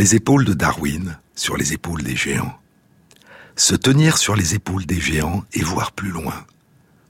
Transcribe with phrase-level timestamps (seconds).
[0.00, 2.58] les épaules de Darwin, sur les épaules des géants.
[3.54, 6.46] Se tenir sur les épaules des géants et voir plus loin,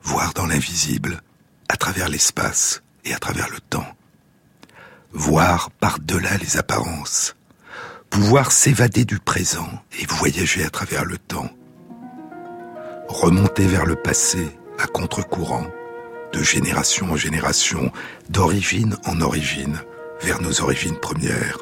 [0.02, 1.22] voir dans l'invisible,
[1.68, 3.86] à travers l'espace et à travers le temps.
[5.12, 7.36] Voir par-delà les apparences,
[8.10, 11.50] pouvoir s'évader du présent et voyager à travers le temps.
[13.06, 14.48] Remonter vers le passé
[14.80, 15.68] à contre-courant,
[16.32, 17.92] de génération en génération,
[18.30, 19.80] d'origine en origine,
[20.22, 21.58] vers nos origines premières,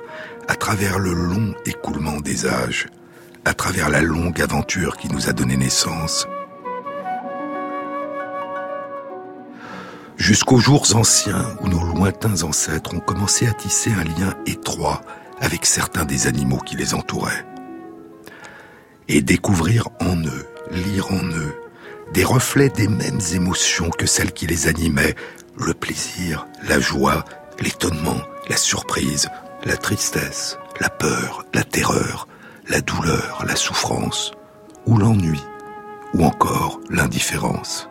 [0.49, 2.89] à travers le long écoulement des âges,
[3.45, 6.27] à travers la longue aventure qui nous a donné naissance.
[10.17, 15.03] Jusqu'aux jours anciens où nos lointains ancêtres ont commencé à tisser un lien étroit
[15.41, 17.47] avec certains des animaux qui les entouraient.
[19.07, 21.55] Et découvrir en eux, lire en eux,
[22.13, 25.15] des reflets des mêmes émotions que celles qui les animaient,
[25.59, 27.25] le plaisir, la joie,
[27.61, 29.29] l'étonnement, la surprise,
[29.65, 32.29] la tristesse, la peur, la terreur,
[32.69, 34.33] la douleur, la souffrance,
[34.87, 35.41] ou l'ennui,
[36.15, 37.89] ou encore l'indifférence.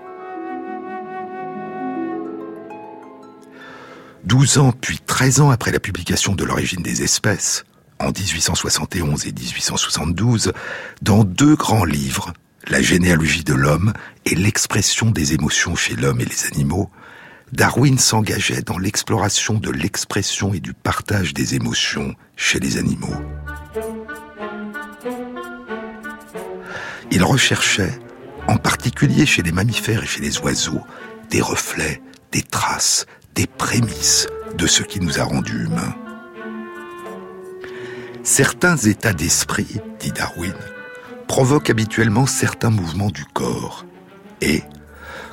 [4.23, 7.63] Douze ans puis treize ans après la publication de l'origine des espèces,
[7.99, 10.52] en 1871 et 1872,
[11.02, 12.33] dans deux grands livres,
[12.69, 13.93] La généalogie de l'homme
[14.25, 16.89] et l'expression des émotions chez l'homme et les animaux,
[17.53, 23.15] Darwin s'engageait dans l'exploration de l'expression et du partage des émotions chez les animaux.
[27.09, 27.97] Il recherchait,
[28.47, 30.81] en particulier chez les mammifères et chez les oiseaux,
[31.29, 32.01] des reflets,
[32.33, 35.95] des traces, des prémices de ce qui nous a rendus humains.
[38.23, 40.53] Certains états d'esprit, dit Darwin,
[41.27, 43.86] provoquent habituellement certains mouvements du corps.
[44.41, 44.63] Et,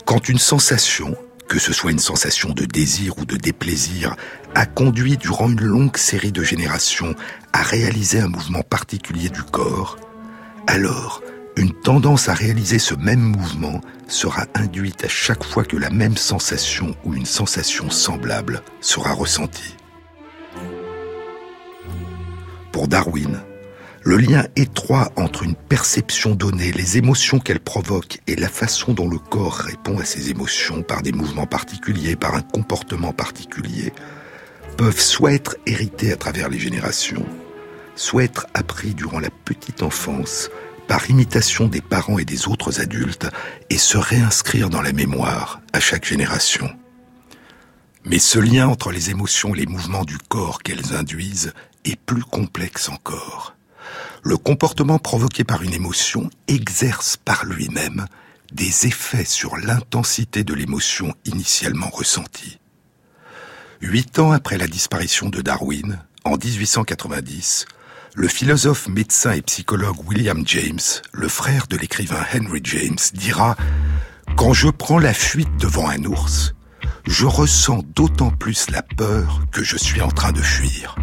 [0.04, 1.16] quand une sensation,
[1.48, 4.16] que ce soit une sensation de désir ou de déplaisir,
[4.54, 7.14] a conduit durant une longue série de générations
[7.52, 9.96] à réaliser un mouvement particulier du corps,
[10.66, 11.22] alors
[11.56, 16.16] une tendance à réaliser ce même mouvement sera induite à chaque fois que la même
[16.16, 19.76] sensation ou une sensation semblable sera ressentie.
[22.72, 23.40] Pour Darwin,
[24.04, 29.08] le lien étroit entre une perception donnée, les émotions qu'elle provoque et la façon dont
[29.08, 33.94] le corps répond à ces émotions par des mouvements particuliers, par un comportement particulier,
[34.76, 37.24] peuvent soit être hérités à travers les générations,
[37.96, 40.50] soit être appris durant la petite enfance
[40.86, 43.26] par imitation des parents et des autres adultes
[43.70, 46.68] et se réinscrire dans la mémoire à chaque génération.
[48.04, 51.54] Mais ce lien entre les émotions et les mouvements du corps qu'elles induisent
[51.86, 53.54] est plus complexe encore
[54.24, 58.06] le comportement provoqué par une émotion exerce par lui-même
[58.52, 62.58] des effets sur l'intensité de l'émotion initialement ressentie.
[63.82, 67.66] Huit ans après la disparition de Darwin, en 1890,
[68.14, 70.80] le philosophe, médecin et psychologue William James,
[71.12, 73.56] le frère de l'écrivain Henry James, dira⁇
[74.36, 76.54] Quand je prends la fuite devant un ours,
[77.06, 80.96] je ressens d'autant plus la peur que je suis en train de fuir.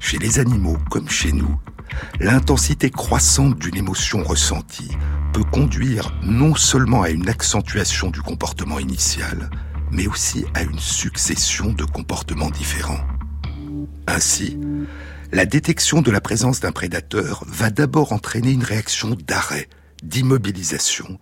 [0.00, 1.56] Chez les animaux comme chez nous,
[2.20, 4.90] l'intensité croissante d'une émotion ressentie
[5.32, 9.50] peut conduire non seulement à une accentuation du comportement initial,
[9.90, 13.04] mais aussi à une succession de comportements différents.
[14.06, 14.58] Ainsi,
[15.32, 19.68] la détection de la présence d'un prédateur va d'abord entraîner une réaction d'arrêt,
[20.02, 21.18] d'immobilisation,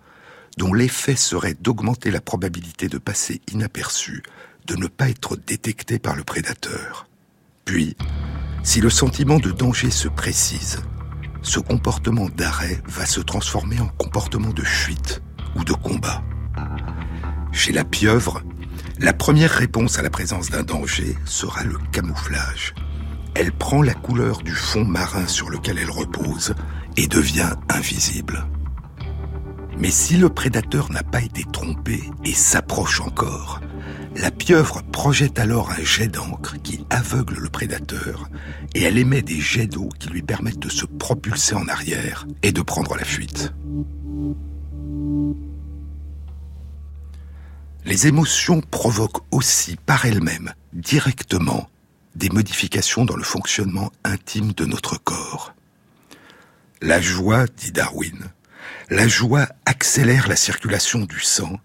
[0.59, 4.23] dont l'effet serait d'augmenter la probabilité de passer inaperçu,
[4.67, 7.09] de ne pas être détecté par le prédateur.
[7.65, 7.97] Puis,
[8.63, 10.81] si le sentiment de danger se précise,
[11.43, 15.23] ce comportement d'arrêt va se transformer en comportement de fuite
[15.57, 16.23] ou de combat.
[17.53, 18.43] Chez la pieuvre,
[18.99, 22.75] la première réponse à la présence d'un danger sera le camouflage.
[23.35, 26.55] Elle prend la couleur du fond marin sur lequel elle repose
[26.97, 28.47] et devient invisible.
[29.79, 33.61] Mais si le prédateur n'a pas été trompé et s'approche encore,
[34.17, 38.29] la pieuvre projette alors un jet d'encre qui aveugle le prédateur
[38.75, 42.53] et elle émet des jets d'eau qui lui permettent de se propulser en arrière et
[42.53, 43.53] de prendre la fuite.
[47.85, 51.69] Les émotions provoquent aussi par elles-mêmes, directement,
[52.15, 55.55] des modifications dans le fonctionnement intime de notre corps.
[56.81, 58.31] La joie, dit Darwin,
[58.91, 61.59] la joie accélère la circulation du sang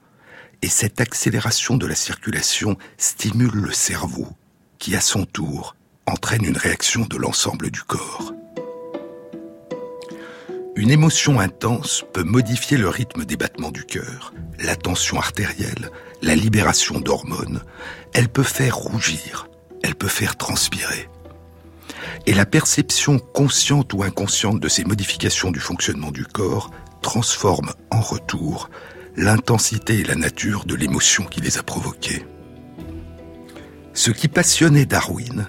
[0.62, 4.28] et cette accélération de la circulation stimule le cerveau,
[4.80, 5.76] qui à son tour
[6.06, 8.34] entraîne une réaction de l'ensemble du corps.
[10.76, 15.90] Une émotion intense peut modifier le rythme des battements du cœur, la tension artérielle,
[16.22, 17.64] la libération d'hormones.
[18.14, 19.48] Elle peut faire rougir,
[19.84, 21.10] elle peut faire transpirer.
[22.28, 26.72] Et la perception consciente ou inconsciente de ces modifications du fonctionnement du corps
[27.02, 28.70] transforme en retour
[29.18, 32.24] l'intensité et la nature de l'émotion qui les a provoquées.
[33.94, 35.48] Ce qui passionnait Darwin,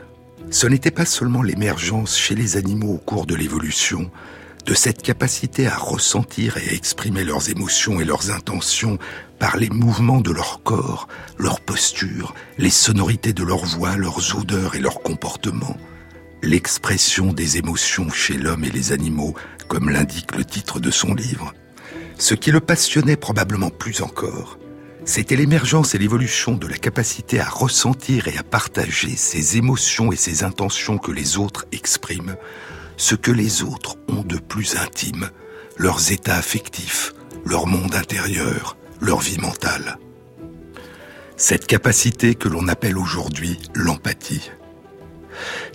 [0.50, 4.10] ce n'était pas seulement l'émergence chez les animaux au cours de l'évolution
[4.64, 8.98] de cette capacité à ressentir et à exprimer leurs émotions et leurs intentions
[9.38, 11.06] par les mouvements de leur corps,
[11.38, 15.76] leur posture, les sonorités de leur voix, leurs odeurs et leurs comportements,
[16.42, 19.34] l'expression des émotions chez l'homme et les animaux,
[19.68, 21.54] comme l'indique le titre de son livre.
[22.18, 24.58] Ce qui le passionnait probablement plus encore,
[25.04, 30.16] c'était l'émergence et l'évolution de la capacité à ressentir et à partager ces émotions et
[30.16, 32.34] ces intentions que les autres expriment,
[32.96, 35.30] ce que les autres ont de plus intime,
[35.76, 37.14] leurs états affectifs,
[37.46, 39.96] leur monde intérieur, leur vie mentale.
[41.36, 44.50] Cette capacité que l'on appelle aujourd'hui l'empathie.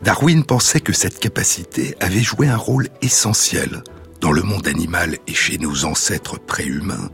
[0.02, 3.82] Darwin pensait que cette capacité avait joué un rôle essentiel
[4.24, 7.10] dans le monde animal et chez nos ancêtres préhumains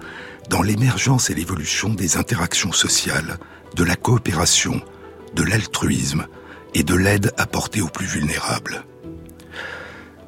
[0.51, 3.39] dans l'émergence et l'évolution des interactions sociales,
[3.75, 4.79] de la coopération,
[5.33, 6.27] de l'altruisme
[6.75, 8.85] et de l'aide apportée aux plus vulnérables.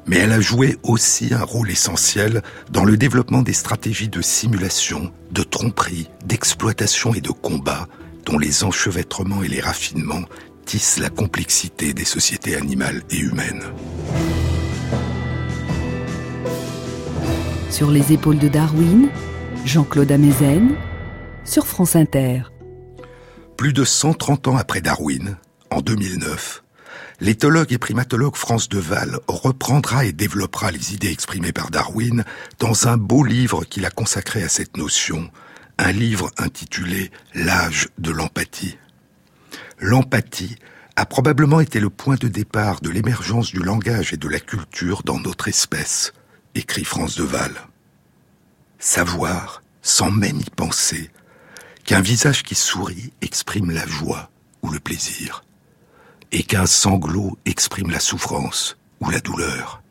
[0.08, 2.42] Mais elle a joué aussi un rôle essentiel
[2.72, 7.86] dans le développement des stratégies de simulation, de tromperie, d'exploitation et de combat
[8.26, 10.24] dont les enchevêtrements et les raffinements
[10.66, 13.62] tissent la complexité des sociétés animales et humaines.
[17.72, 19.08] Sur les épaules de Darwin,
[19.64, 20.76] Jean-Claude Amezen
[21.42, 22.42] sur France Inter.
[23.56, 25.38] Plus de 130 ans après Darwin,
[25.70, 26.62] en 2009,
[27.20, 32.24] l'éthologue et primatologue France Deval reprendra et développera les idées exprimées par Darwin
[32.58, 35.30] dans un beau livre qu'il a consacré à cette notion,
[35.78, 38.76] un livre intitulé L'âge de l'empathie.
[39.80, 40.56] L'empathie
[40.96, 45.02] a probablement été le point de départ de l'émergence du langage et de la culture
[45.04, 46.12] dans notre espèce,
[46.54, 47.52] écrit France Deval
[48.82, 51.10] savoir, sans même y penser,
[51.84, 54.30] qu'un visage qui sourit exprime la joie
[54.62, 55.44] ou le plaisir,
[56.32, 59.82] et qu'un sanglot exprime la souffrance ou la douleur.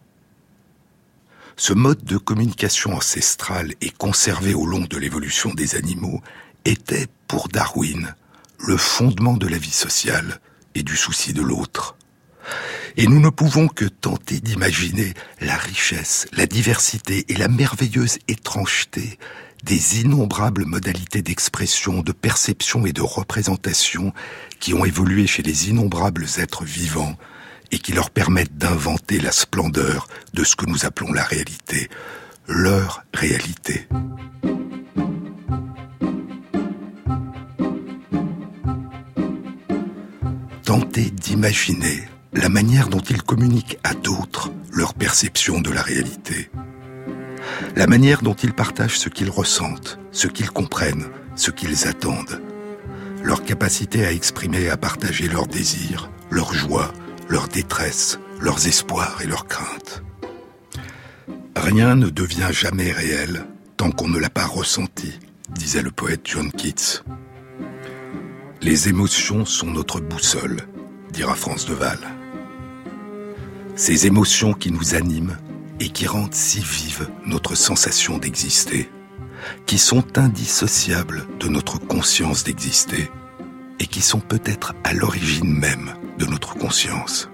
[1.56, 6.22] Ce mode de communication ancestrale et conservé au long de l'évolution des animaux
[6.66, 8.16] était, pour Darwin,
[8.60, 10.40] le fondement de la vie sociale
[10.76, 11.96] et du souci de l'autre.
[12.98, 19.18] Et nous ne pouvons que tenter d'imaginer la richesse, la diversité et la merveilleuse étrangeté
[19.64, 24.14] des innombrables modalités d'expression, de perception et de représentation
[24.60, 27.16] qui ont évolué chez les innombrables êtres vivants
[27.72, 31.90] et qui leur permettent d'inventer la splendeur de ce que nous appelons la réalité,
[32.48, 33.88] leur réalité.
[40.64, 46.50] Tenter d'imaginer la manière dont ils communiquent à d'autres leur perception de la réalité,
[47.76, 52.42] la manière dont ils partagent ce qu'ils ressentent, ce qu'ils comprennent, ce qu'ils attendent,
[53.22, 56.94] leur capacité à exprimer et à partager leurs désirs, leurs joies,
[57.28, 60.02] leurs détresses, leurs espoirs et leurs craintes.
[61.56, 63.46] Rien ne devient jamais réel
[63.76, 65.20] tant qu'on ne l'a pas ressenti,
[65.50, 67.04] disait le poète John Keats.
[68.62, 70.62] Les émotions sont notre boussole,
[71.12, 72.00] dira France Deval
[73.76, 75.38] ces émotions qui nous animent
[75.80, 78.90] et qui rendent si vive notre sensation d'exister,
[79.66, 83.10] qui sont indissociables de notre conscience d'exister
[83.80, 87.30] et qui sont peut-être à l'origine même de notre conscience.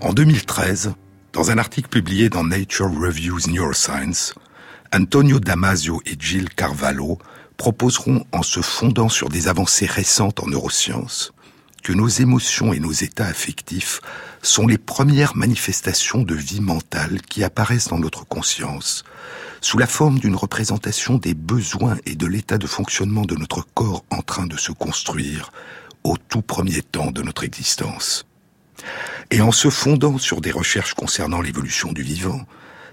[0.00, 0.92] En 2013,
[1.32, 4.34] dans un article publié dans Nature Reviews Neuroscience,
[4.92, 7.18] Antonio Damasio et Jill Carvalho
[7.56, 11.32] proposeront, en se fondant sur des avancées récentes en neurosciences,
[11.82, 14.00] que nos émotions et nos états affectifs
[14.42, 19.04] sont les premières manifestations de vie mentale qui apparaissent dans notre conscience,
[19.60, 24.04] sous la forme d'une représentation des besoins et de l'état de fonctionnement de notre corps
[24.10, 25.52] en train de se construire
[26.04, 28.26] au tout premier temps de notre existence.
[29.30, 32.42] Et en se fondant sur des recherches concernant l'évolution du vivant,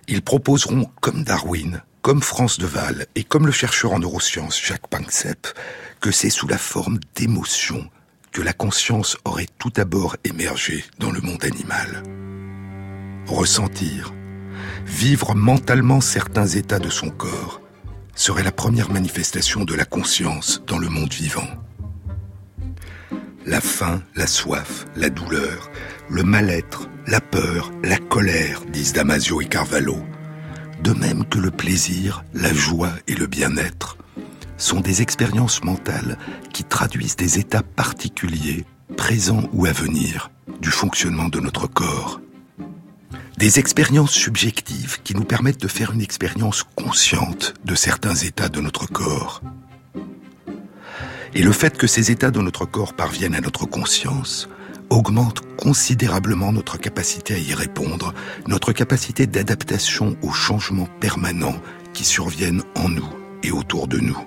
[0.07, 5.47] ils proposeront, comme Darwin, comme France Deval et comme le chercheur en neurosciences Jacques Panksepp,
[5.99, 7.89] que c'est sous la forme d'émotions
[8.31, 12.03] que la conscience aurait tout d'abord émergé dans le monde animal.
[13.27, 14.13] Ressentir,
[14.85, 17.61] vivre mentalement certains états de son corps,
[18.15, 21.47] serait la première manifestation de la conscience dans le monde vivant.
[23.45, 25.69] La faim, la soif, la douleur,
[26.09, 29.97] le mal-être, la peur, la colère, disent Damasio et Carvalho,
[30.81, 33.97] de même que le plaisir, la joie et le bien-être,
[34.57, 36.17] sont des expériences mentales
[36.53, 38.65] qui traduisent des états particuliers,
[38.97, 42.21] présents ou à venir, du fonctionnement de notre corps.
[43.37, 48.61] Des expériences subjectives qui nous permettent de faire une expérience consciente de certains états de
[48.61, 49.41] notre corps.
[51.33, 54.49] Et le fait que ces états de notre corps parviennent à notre conscience
[54.91, 58.13] augmente considérablement notre capacité à y répondre,
[58.47, 61.59] notre capacité d'adaptation aux changements permanents
[61.93, 63.09] qui surviennent en nous
[63.41, 64.19] et autour de nous.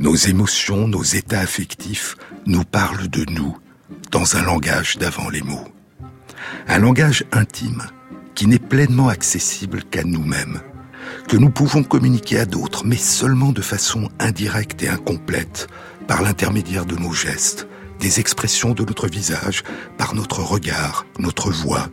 [0.00, 2.16] Nos émotions, nos états affectifs
[2.46, 3.56] nous parlent de nous
[4.10, 5.68] dans un langage d'avant les mots.
[6.66, 7.84] Un langage intime
[8.34, 10.60] qui n'est pleinement accessible qu'à nous-mêmes,
[11.28, 15.68] que nous pouvons communiquer à d'autres, mais seulement de façon indirecte et incomplète,
[16.06, 17.68] par l'intermédiaire de nos gestes,
[17.98, 19.62] des expressions de notre visage,
[19.96, 21.88] par notre regard, notre voix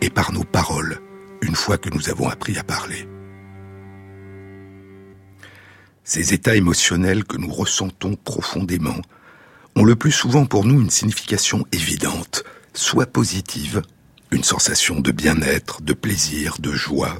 [0.00, 1.00] et par nos paroles,
[1.42, 3.08] une fois que nous avons appris à parler.
[6.04, 9.00] Ces états émotionnels que nous ressentons profondément
[9.76, 13.82] ont le plus souvent pour nous une signification évidente, soit positive,
[14.30, 17.18] une sensation de bien-être, de plaisir, de joie,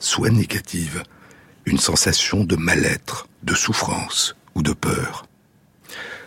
[0.00, 1.02] soit négative,
[1.64, 5.26] une sensation de mal-être, de souffrance ou de peur.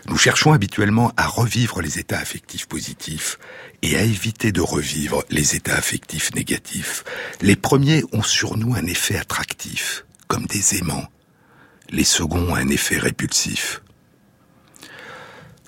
[0.08, 3.38] Nous cherchons habituellement à revivre les états affectifs positifs
[3.82, 7.04] et à éviter de revivre les états affectifs négatifs.
[7.42, 11.06] Les premiers ont sur nous un effet attractif, comme des aimants.
[11.90, 13.82] Les seconds un effet répulsif.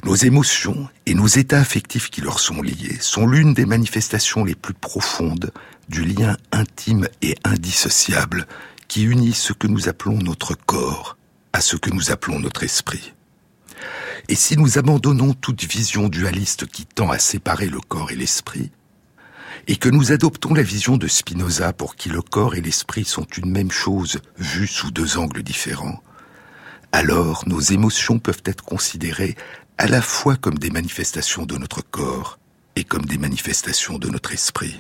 [0.05, 4.55] Nos émotions et nos états affectifs qui leur sont liés sont l'une des manifestations les
[4.55, 5.53] plus profondes
[5.91, 8.47] du lien intime et indissociable
[8.89, 11.19] qui unit ce que nous appelons notre corps
[11.53, 13.13] à ce que nous appelons notre esprit.
[14.31, 18.71] Et si nous abandonnons toute vision dualiste qui tend à séparer le corps et l'esprit,
[19.67, 23.27] et que nous adoptons la vision de Spinoza pour qui le corps et l'esprit sont
[23.37, 26.01] une même chose vue sous deux angles différents,
[26.93, 29.35] alors nos émotions peuvent être considérées
[29.79, 32.39] à la fois comme des manifestations de notre corps
[32.77, 34.77] et comme des manifestations de notre esprit.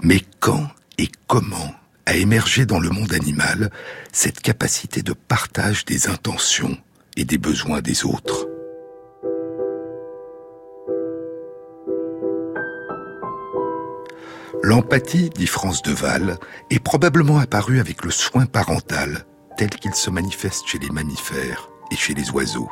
[0.00, 1.74] Mais quand et comment
[2.06, 3.72] a émergé dans le monde animal
[4.12, 6.78] cette capacité de partage des intentions
[7.16, 8.46] et des besoins des autres.
[14.62, 16.38] L'empathie, dit France Deval,
[16.70, 19.24] est probablement apparue avec le soin parental,
[19.56, 22.70] tel qu'il se manifeste chez les mammifères et chez les oiseaux.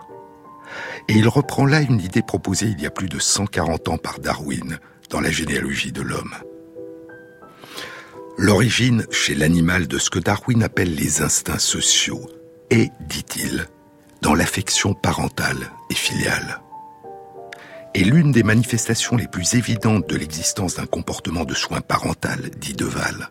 [1.08, 4.18] Et il reprend là une idée proposée il y a plus de 140 ans par
[4.18, 4.78] Darwin
[5.10, 6.34] dans la généalogie de l'homme.
[8.36, 12.28] L'origine chez l'animal de ce que Darwin appelle les instincts sociaux
[12.70, 13.68] est, dit-il,
[14.25, 16.62] dans l'affection parentale et filiale.
[17.93, 22.73] Et l'une des manifestations les plus évidentes de l'existence d'un comportement de soin parental, dit
[22.73, 23.28] Deval,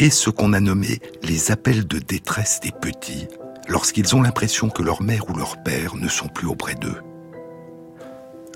[0.00, 3.28] est ce qu'on a nommé les appels de détresse des petits
[3.68, 7.00] lorsqu'ils ont l'impression que leur mère ou leur père ne sont plus auprès d'eux.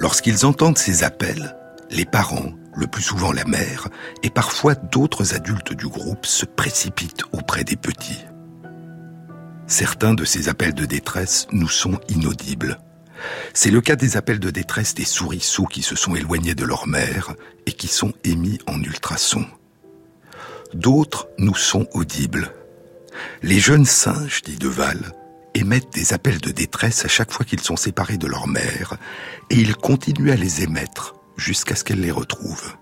[0.00, 1.56] Lorsqu'ils entendent ces appels,
[1.88, 3.86] les parents, le plus souvent la mère,
[4.24, 8.24] et parfois d'autres adultes du groupe se précipitent auprès des petits.
[9.70, 12.80] Certains de ces appels de détresse nous sont inaudibles.
[13.54, 16.88] C'est le cas des appels de détresse des souriceaux qui se sont éloignés de leur
[16.88, 17.34] mère
[17.66, 19.46] et qui sont émis en ultrasons.
[20.74, 22.52] D'autres nous sont audibles.
[23.44, 25.12] Les jeunes singes, dit Deval,
[25.54, 28.96] émettent des appels de détresse à chaque fois qu'ils sont séparés de leur mère,
[29.50, 32.74] et ils continuent à les émettre jusqu'à ce qu'elle les retrouve.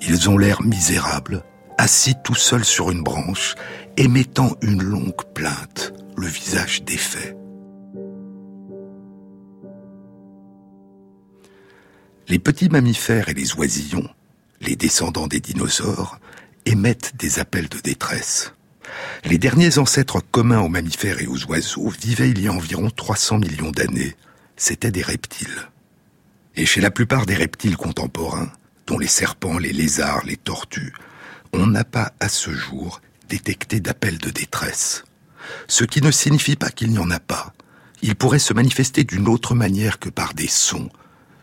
[0.00, 1.44] Ils ont l'air misérables,
[1.76, 3.56] assis tout seuls sur une branche,
[3.96, 7.36] émettant une longue plainte, le visage défait.
[12.28, 14.08] Les petits mammifères et les oisillons,
[14.60, 16.18] les descendants des dinosaures,
[16.66, 18.52] émettent des appels de détresse.
[19.24, 23.38] Les derniers ancêtres communs aux mammifères et aux oiseaux vivaient il y a environ 300
[23.38, 24.16] millions d'années.
[24.56, 25.68] C'étaient des reptiles.
[26.56, 28.50] Et chez la plupart des reptiles contemporains,
[28.86, 30.94] dont les serpents, les lézards, les tortues,
[31.52, 35.04] on n'a pas à ce jour détecté d'appels de détresse.
[35.68, 37.52] Ce qui ne signifie pas qu'il n'y en a pas.
[38.02, 40.88] Il pourrait se manifester d'une autre manière que par des sons,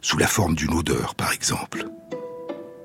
[0.02, 1.88] sous la forme d'une odeur par exemple.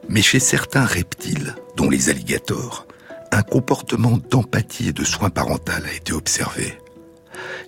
[0.08, 2.86] Mais chez certains reptiles, dont les alligators,
[3.30, 6.78] un comportement d'empathie et de soin parental a été observé.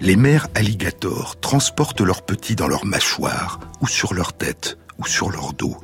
[0.00, 5.30] Les mères alligators transportent leurs petits dans leur mâchoire, ou sur leur tête, ou sur
[5.30, 5.76] leur dos.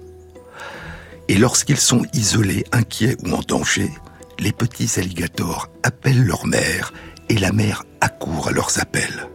[1.28, 3.90] Et lorsqu'ils sont isolés, inquiets ou en danger,
[4.38, 6.92] les petits alligators appellent leur mère
[7.28, 9.28] et la mère accourt à leurs appels.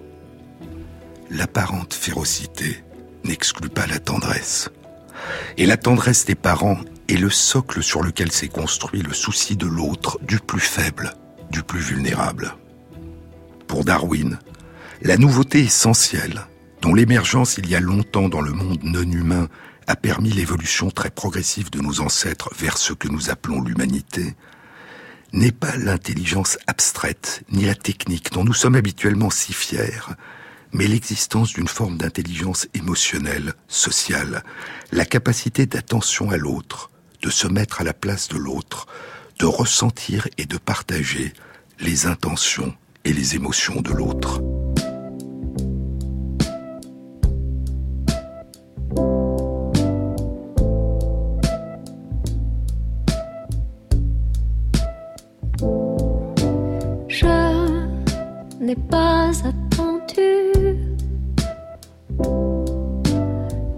[1.30, 2.84] L'apparente férocité
[3.24, 4.70] n'exclut pas la tendresse.
[5.58, 9.68] Et la tendresse des parents est le socle sur lequel s'est construit le souci de
[9.68, 11.14] l'autre, du plus faible,
[11.52, 12.56] du plus vulnérable.
[13.68, 14.40] Pour Darwin,
[15.02, 16.42] la nouveauté essentielle,
[16.82, 19.48] dont l'émergence il y a longtemps dans le monde non humain
[19.88, 24.36] a permis l'évolution très progressive de nos ancêtres vers ce que nous appelons l'humanité,
[25.34, 30.16] n'est pas l'intelligence abstraite, ni la technique dont nous sommes habituellement si fiers,
[30.74, 34.44] mais l'existence d'une forme d'intelligence émotionnelle, sociale,
[34.92, 36.90] la capacité d'attention à l'autre,
[37.22, 38.88] de se mettre à la place de l'autre,
[39.40, 41.34] de ressentir et de partager
[41.80, 42.74] les intentions
[43.06, 44.42] et les émotions de l'autre.
[58.76, 60.54] Pas attendu.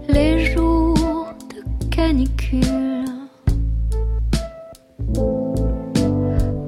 [0.08, 3.04] Les jours de canicule.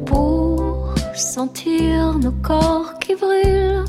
[0.06, 3.84] Pour sentir nos corps qui brûlent,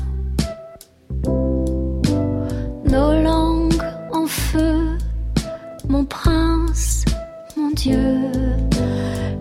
[2.84, 4.98] nos langues en feu,
[5.88, 7.04] mon prince,
[7.56, 8.30] mon Dieu.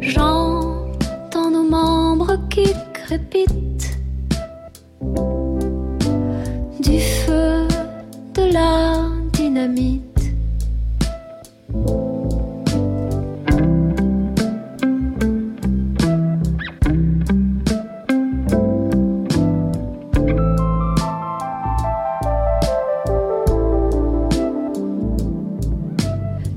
[0.02, 3.67] J'entends nos membres qui crépitent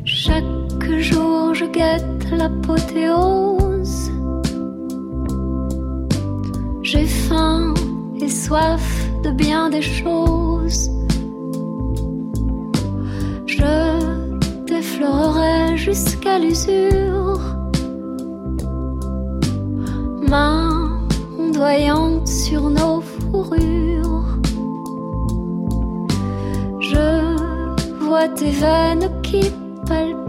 [0.05, 4.12] Chaque jour je guette l'apothéose.
[6.83, 7.75] J'ai faim
[8.21, 11.00] et soif de bien des choses.
[15.93, 17.41] Jusqu'à l'usure.
[20.23, 21.00] Main
[21.37, 24.39] ondoyante sur nos fourrures.
[26.81, 27.09] Je
[28.05, 29.50] vois tes veines qui
[29.89, 30.20] palpitent.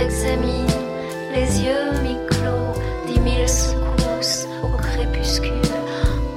[0.00, 0.66] Qu'on examine,
[1.32, 2.74] les yeux mi-clos,
[3.06, 5.52] dix mille secousses au crépuscule,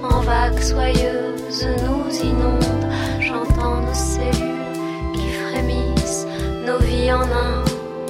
[0.03, 6.27] en vagues soyeuses nous inondent, j'entends nos cellules qui frémissent,
[6.65, 7.63] nos vies en un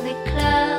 [0.05, 0.72] éclair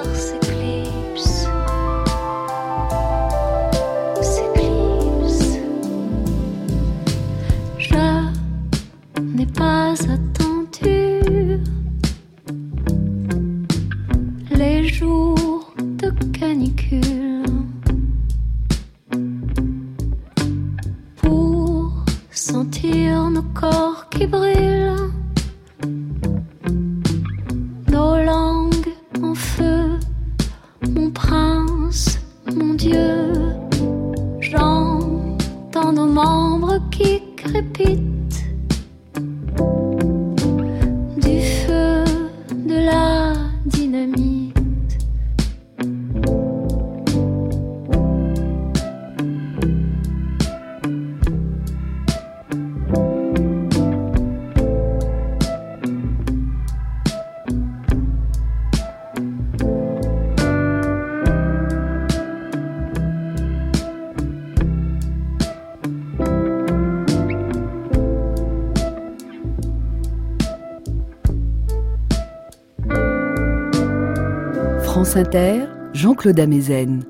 [75.93, 77.05] Jean-Claude Amezen.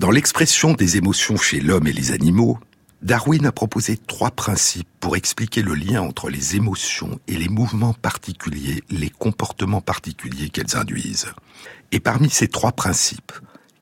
[0.00, 2.58] Dans l'expression des émotions chez l'homme et les animaux,
[3.00, 7.92] Darwin a proposé trois principes pour expliquer le lien entre les émotions et les mouvements
[7.94, 11.32] particuliers, les comportements particuliers qu'elles induisent.
[11.92, 13.32] Et parmi ces trois principes,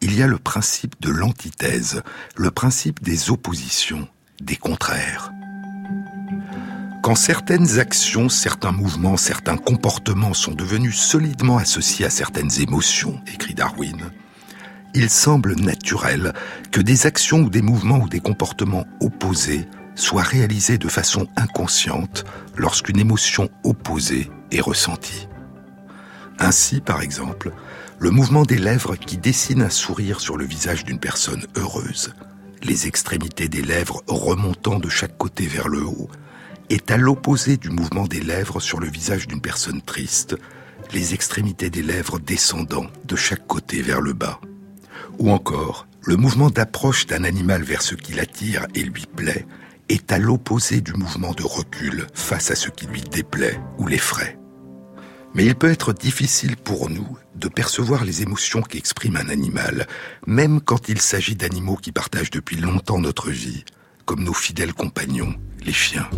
[0.03, 2.03] il y a le principe de l'antithèse,
[2.37, 4.07] le principe des oppositions,
[4.43, 5.33] des contraires.
[7.09, 13.55] Quand certaines actions, certains mouvements, certains comportements sont devenus solidement associés à certaines émotions, écrit
[13.55, 14.11] Darwin,
[14.93, 16.35] il semble naturel
[16.71, 22.27] que des actions ou des mouvements ou des comportements opposés soient réalisés de façon inconsciente
[22.59, 25.29] lorsqu'une émotion opposée est ressentie.
[26.39, 27.53] Ainsi, par exemple,
[27.99, 32.13] le mouvement des lèvres qui dessine un sourire sur le visage d'une personne heureuse,
[32.63, 36.11] les extrémités des lèvres remontant de chaque côté vers le haut,
[36.71, 40.37] est à l'opposé du mouvement des lèvres sur le visage d'une personne triste,
[40.93, 44.41] les extrémités des lèvres descendant de chaque côté vers le bas.
[45.19, 49.47] Ou encore, le mouvement d'approche d'un animal vers ce qui l'attire et lui plaît
[49.89, 54.39] est à l'opposé du mouvement de recul face à ce qui lui déplaît ou l'effraie.
[55.35, 59.87] Mais il peut être difficile pour nous de percevoir les émotions qu'exprime un animal,
[60.27, 63.65] même quand il s'agit d'animaux qui partagent depuis longtemps notre vie,
[64.05, 66.09] comme nos fidèles compagnons, les chiens.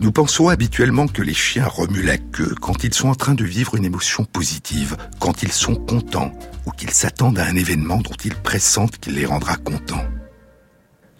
[0.00, 3.44] Nous pensons habituellement que les chiens remuent la queue quand ils sont en train de
[3.44, 6.32] vivre une émotion positive, quand ils sont contents
[6.64, 10.06] ou qu'ils s'attendent à un événement dont ils pressentent qu'il les rendra contents.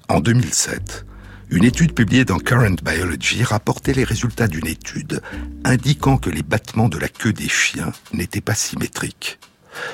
[0.09, 1.05] En 2007,
[1.51, 5.21] une étude publiée dans Current Biology rapportait les résultats d'une étude
[5.65, 9.39] indiquant que les battements de la queue des chiens n'étaient pas symétriques.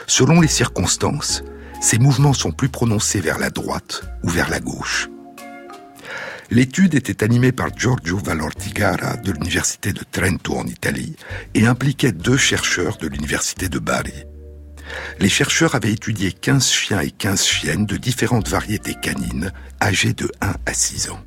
[0.06, 1.42] Selon les circonstances,
[1.80, 5.08] ces mouvements sont plus prononcés vers la droite ou vers la gauche.
[6.50, 11.16] L'étude était animée par Giorgio Valortigara de l'Université de Trento en Italie
[11.54, 14.24] et impliquait deux chercheurs de l'Université de Bari.
[15.18, 20.30] Les chercheurs avaient étudié 15 chiens et 15 chiennes de différentes variétés canines âgés de
[20.40, 21.20] 1 à 6 ans.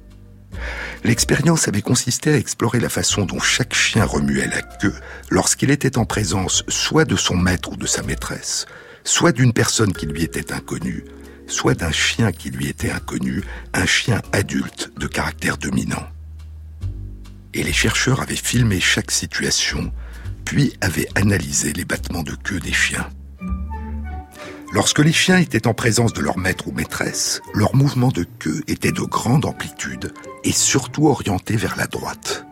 [1.03, 4.95] L'expérience avait consisté à explorer la façon dont chaque chien remuait la queue
[5.29, 8.65] lorsqu'il était en présence soit de son maître ou de sa maîtresse,
[9.03, 11.03] soit d'une personne qui lui était inconnue,
[11.50, 16.08] soit d'un chien qui lui était inconnu, un chien adulte de caractère dominant.
[17.54, 19.92] Et les chercheurs avaient filmé chaque situation,
[20.46, 23.10] puis avaient analysé les battements de queue des chiens.
[24.72, 28.62] Lorsque les chiens étaient en présence de leur maître ou maîtresse, leur mouvement de queue
[28.68, 32.46] était de grande amplitude et surtout orienté vers la droite.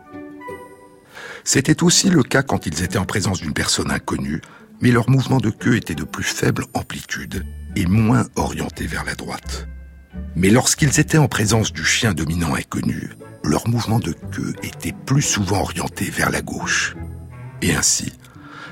[1.44, 4.42] C'était aussi le cas quand ils étaient en présence d'une personne inconnue,
[4.80, 7.44] mais leur mouvement de queue était de plus faible amplitude
[7.76, 9.68] et moins orienté vers la droite.
[10.36, 13.10] Mais lorsqu'ils étaient en présence du chien dominant inconnu,
[13.44, 16.96] leur mouvement de queue était plus souvent orienté vers la gauche.
[17.62, 18.12] Et ainsi,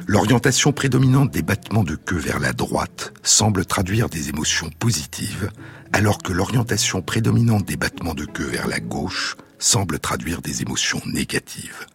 [0.07, 5.51] l'orientation prédominante des battements de queue vers la droite semble traduire des émotions positives,
[5.93, 11.01] alors que l'orientation prédominante des battements de queue vers la gauche semble traduire des émotions
[11.07, 11.87] négatives.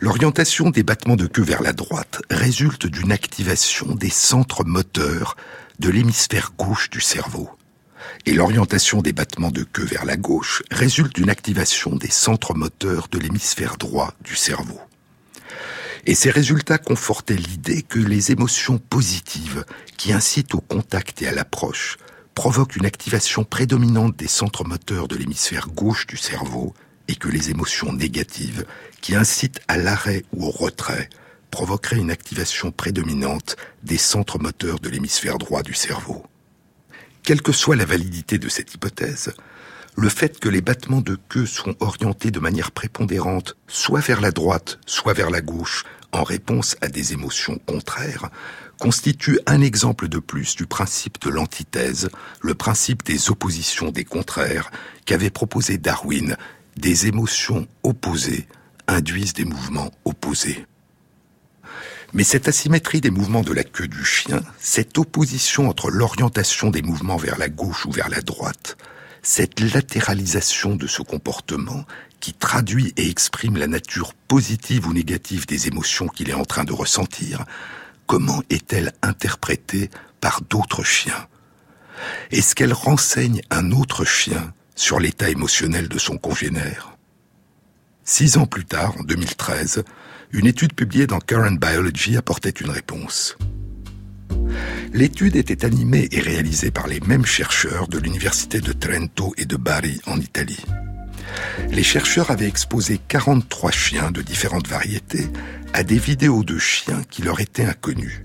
[0.00, 5.36] L'orientation des battements de queue vers la droite résulte d'une activation des centres moteurs
[5.78, 7.50] de l'hémisphère gauche du cerveau.
[8.26, 13.08] Et l'orientation des battements de queue vers la gauche résulte d'une activation des centres moteurs
[13.08, 14.80] de l'hémisphère droit du cerveau.
[16.06, 19.64] Et ces résultats confortaient l'idée que les émotions positives
[19.96, 21.98] qui incitent au contact et à l'approche
[22.34, 26.72] provoquent une activation prédominante des centres moteurs de l'hémisphère gauche du cerveau
[27.08, 28.64] et que les émotions négatives
[29.00, 31.08] qui incitent à l'arrêt ou au retrait
[31.50, 36.26] provoqueraient une activation prédominante des centres moteurs de l'hémisphère droit du cerveau.
[37.22, 39.32] Quelle que soit la validité de cette hypothèse,
[39.96, 44.30] le fait que les battements de queue sont orientés de manière prépondérante soit vers la
[44.30, 48.30] droite, soit vers la gauche, en réponse à des émotions contraires,
[48.78, 54.70] constitue un exemple de plus du principe de l'antithèse, le principe des oppositions des contraires
[55.04, 56.36] qu'avait proposé Darwin.
[56.78, 58.46] Des émotions opposées
[58.86, 60.64] induisent des mouvements opposés.
[62.12, 66.82] Mais cette asymétrie des mouvements de la queue du chien, cette opposition entre l'orientation des
[66.82, 68.76] mouvements vers la gauche ou vers la droite,
[69.22, 71.84] cette latéralisation de ce comportement
[72.20, 76.62] qui traduit et exprime la nature positive ou négative des émotions qu'il est en train
[76.62, 77.44] de ressentir,
[78.06, 81.26] comment est-elle interprétée par d'autres chiens?
[82.30, 86.96] Est-ce qu'elle renseigne un autre chien sur l'état émotionnel de son congénère
[88.04, 89.82] Six ans plus tard, en 2013,
[90.30, 93.36] une étude publiée dans Current Biology apportait une réponse.
[94.94, 99.56] L'étude était animée et réalisée par les mêmes chercheurs de l'université de Trento et de
[99.56, 100.64] Bari en Italie.
[101.70, 105.26] Les chercheurs avaient exposé 43 chiens de différentes variétés
[105.72, 108.22] à des vidéos de chiens qui leur étaient inconnus.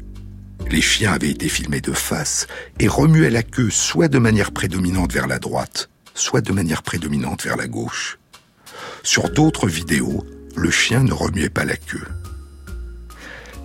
[0.70, 2.46] Les chiens avaient été filmés de face
[2.80, 7.44] et remuaient la queue soit de manière prédominante vers la droite, soit de manière prédominante
[7.44, 8.20] vers la gauche.
[9.04, 12.08] Sur d'autres vidéos, le chien ne remuait pas la queue.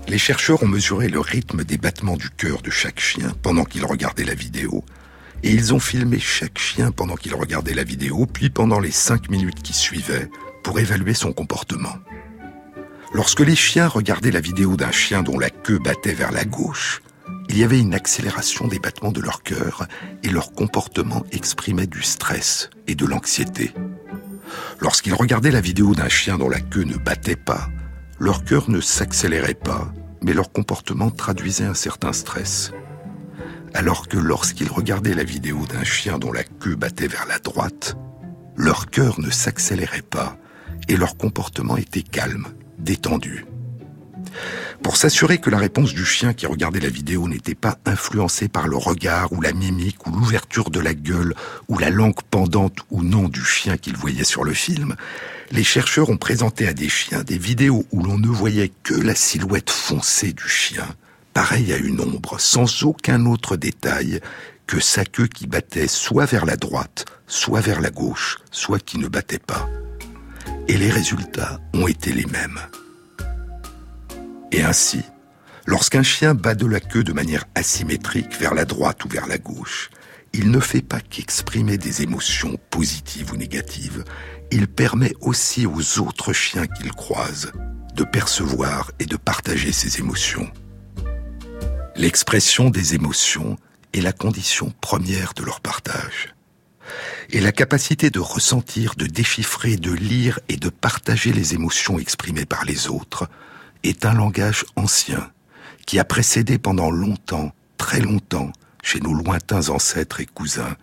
[0.08, 3.84] Les chercheurs ont mesuré le rythme des battements du cœur de chaque chien pendant qu'il
[3.84, 4.84] regardait la vidéo,
[5.42, 9.30] et ils ont filmé chaque chien pendant qu'il regardait la vidéo, puis pendant les cinq
[9.30, 10.30] minutes qui suivaient,
[10.64, 11.94] pour évaluer son comportement.
[13.12, 17.02] Lorsque les chiens regardaient la vidéo d'un chien dont la queue battait vers la gauche,
[17.48, 19.86] il y avait une accélération des battements de leur cœur
[20.22, 23.72] et leur comportement exprimait du stress et de l'anxiété.
[24.80, 27.68] Lorsqu'ils regardaient la vidéo d'un chien dont la queue ne battait pas,
[28.18, 32.72] leur cœur ne s'accélérait pas, mais leur comportement traduisait un certain stress.
[33.74, 37.96] Alors que lorsqu'ils regardaient la vidéo d'un chien dont la queue battait vers la droite,
[38.56, 40.36] leur cœur ne s'accélérait pas
[40.88, 42.46] et leur comportement était calme,
[42.78, 43.44] détendu.
[44.82, 48.68] Pour s'assurer que la réponse du chien qui regardait la vidéo n'était pas influencée par
[48.68, 51.34] le regard ou la mimique ou l'ouverture de la gueule
[51.68, 54.94] ou la langue pendante ou non du chien qu'il voyait sur le film,
[55.50, 59.14] les chercheurs ont présenté à des chiens des vidéos où l'on ne voyait que la
[59.14, 60.86] silhouette foncée du chien,
[61.32, 64.20] pareille à une ombre, sans aucun autre détail
[64.66, 68.98] que sa queue qui battait soit vers la droite, soit vers la gauche, soit qui
[68.98, 69.68] ne battait pas.
[70.68, 72.60] Et les résultats ont été les mêmes.
[74.52, 75.02] Et ainsi,
[75.66, 79.38] lorsqu'un chien bat de la queue de manière asymétrique vers la droite ou vers la
[79.38, 79.90] gauche,
[80.32, 84.04] il ne fait pas qu'exprimer des émotions positives ou négatives,
[84.50, 87.52] il permet aussi aux autres chiens qu'il croise
[87.94, 90.50] de percevoir et de partager ces émotions.
[91.96, 93.56] L'expression des émotions
[93.92, 96.34] est la condition première de leur partage.
[97.30, 102.46] Et la capacité de ressentir, de déchiffrer, de lire et de partager les émotions exprimées
[102.46, 103.28] par les autres
[103.82, 105.30] est un langage ancien
[105.86, 110.76] qui a précédé pendant longtemps, très longtemps, chez nos lointains ancêtres et cousins,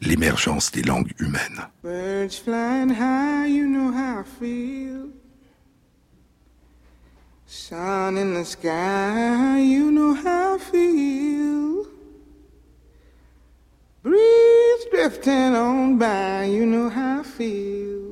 [0.00, 1.66] l'émergence des langues humaines.
[1.82, 5.08] Birds flying high, you know how I feel.
[7.46, 11.86] Sun in the sky, you know how I feel.
[14.02, 18.11] Breeze drifting on by, you know how I feel.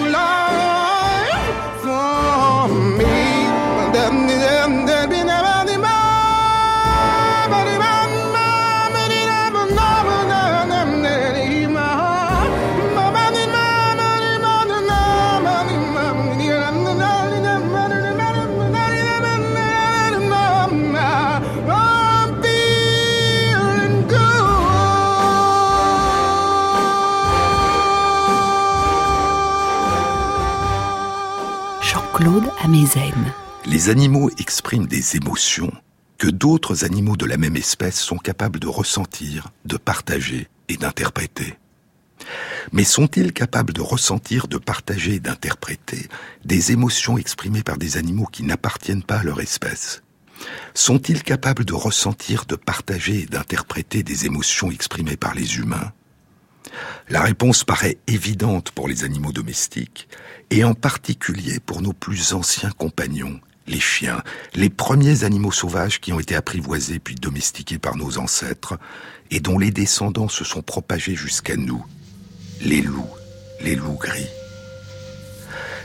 [33.65, 35.73] Les animaux expriment des émotions
[36.17, 41.57] que d'autres animaux de la même espèce sont capables de ressentir, de partager et d'interpréter.
[42.71, 46.07] Mais sont-ils capables de ressentir, de partager et d'interpréter
[46.45, 50.01] des émotions exprimées par des animaux qui n'appartiennent pas à leur espèce?
[50.73, 55.91] Sont-ils capables de ressentir, de partager et d'interpréter des émotions exprimées par les humains?
[57.11, 60.07] La réponse paraît évidente pour les animaux domestiques,
[60.49, 64.23] et en particulier pour nos plus anciens compagnons, les chiens,
[64.55, 68.79] les premiers animaux sauvages qui ont été apprivoisés puis domestiqués par nos ancêtres,
[69.29, 71.85] et dont les descendants se sont propagés jusqu'à nous,
[72.61, 73.11] les loups,
[73.59, 74.29] les loups gris.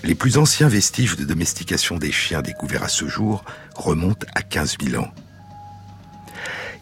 [0.05, 4.77] Les plus anciens vestiges de domestication des chiens découverts à ce jour remontent à 15
[4.81, 5.13] 000 ans.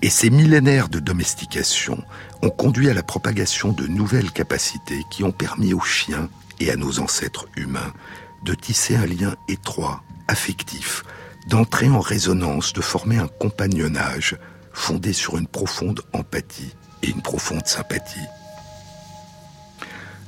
[0.05, 2.05] Et ces millénaires de domestication
[2.43, 6.29] ont conduit à la propagation de nouvelles capacités qui ont permis aux chiens
[6.61, 7.95] et à nos ancêtres humains
[8.43, 11.05] de tisser un lien étroit, affectif,
[11.49, 14.37] d'entrer en résonance, de former un compagnonnage
[14.75, 18.29] fondé sur une profonde empathie et une profonde sympathie.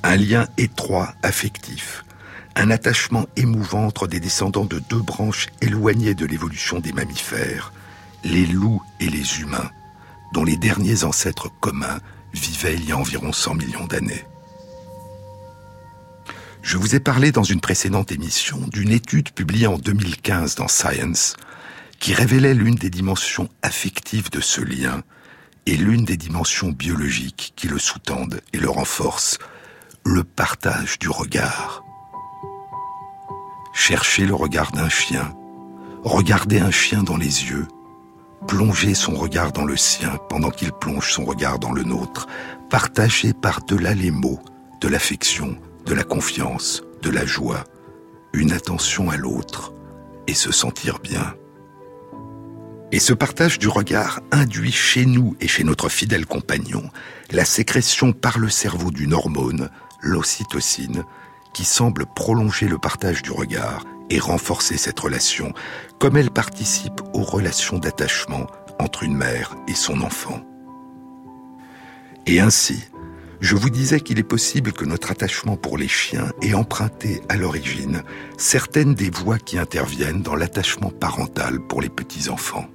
[0.02, 2.02] Un lien étroit, affectif,
[2.54, 7.74] un attachement émouvant entre des descendants de deux branches éloignées de l'évolution des mammifères,
[8.24, 9.70] les loups et les humains,
[10.33, 12.00] dont les derniers ancêtres communs
[12.33, 14.24] vivaient il y a environ 100 millions d'années.
[16.62, 21.37] Je vous ai parlé dans une précédente émission d'une étude publiée en 2015 dans Science
[22.00, 25.02] qui révélait l'une des dimensions affectives de ce lien
[25.66, 29.38] et l'une des dimensions biologiques qui le sous-tendent et le renforcent,
[30.05, 31.85] le partage du regard.
[33.72, 35.35] Chercher le regard d'un chien,
[36.02, 37.68] regarder un chien dans les yeux,
[38.46, 42.26] plonger son regard dans le sien pendant qu'il plonge son regard dans le nôtre,
[42.70, 44.40] partager par-delà les mots
[44.80, 47.64] de l'affection, de la confiance, de la joie,
[48.32, 49.72] une attention à l'autre
[50.26, 51.35] et se sentir bien.
[52.92, 56.88] Et ce partage du regard induit chez nous et chez notre fidèle compagnon
[57.32, 61.02] la sécrétion par le cerveau d'une hormone, l'ocytocine,
[61.52, 65.52] qui semble prolonger le partage du regard et renforcer cette relation,
[65.98, 68.46] comme elle participe aux relations d'attachement
[68.78, 70.40] entre une mère et son enfant.
[72.26, 72.84] Et ainsi,
[73.40, 77.36] je vous disais qu'il est possible que notre attachement pour les chiens ait emprunté à
[77.36, 78.02] l'origine
[78.38, 82.66] certaines des voies qui interviennent dans l'attachement parental pour les petits-enfants.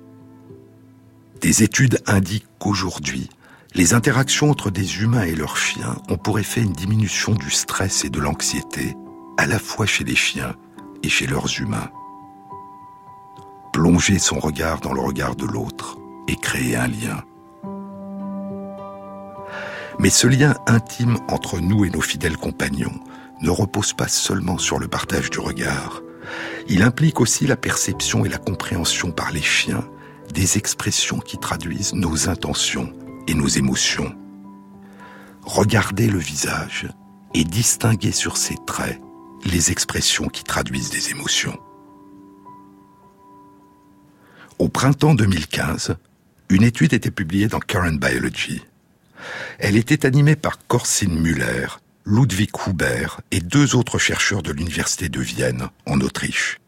[1.41, 3.29] Des études indiquent qu'aujourd'hui,
[3.73, 8.05] les interactions entre des humains et leurs chiens ont pour effet une diminution du stress
[8.05, 8.95] et de l'anxiété,
[9.37, 10.55] à la fois chez les chiens
[11.03, 11.89] et chez leurs humains.
[13.73, 17.23] Plonger son regard dans le regard de l'autre et créer un lien.
[19.99, 22.99] Mais ce lien intime entre nous et nos fidèles compagnons
[23.41, 26.01] ne repose pas seulement sur le partage du regard.
[26.67, 29.83] Il implique aussi la perception et la compréhension par les chiens
[30.33, 32.93] des expressions qui traduisent nos intentions
[33.27, 34.15] et nos émotions.
[35.43, 36.87] Regarder le visage
[37.33, 39.01] et distinguer sur ses traits
[39.45, 41.59] les expressions qui traduisent des émotions.
[44.59, 45.95] Au printemps 2015,
[46.49, 48.61] une étude était publiée dans Current Biology.
[49.59, 51.67] Elle était animée par Corsine Müller,
[52.05, 56.59] Ludwig Huber et deux autres chercheurs de l'Université de Vienne, en Autriche.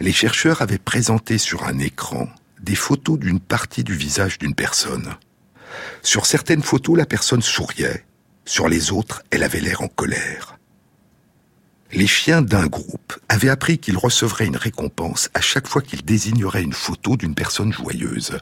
[0.00, 2.28] Les chercheurs avaient présenté sur un écran
[2.60, 5.14] des photos d'une partie du visage d'une personne.
[6.02, 8.04] Sur certaines photos, la personne souriait,
[8.44, 10.58] sur les autres, elle avait l'air en colère.
[11.94, 16.64] Les chiens d'un groupe avaient appris qu'ils recevraient une récompense à chaque fois qu'ils désigneraient
[16.64, 18.36] une photo d'une personne joyeuse.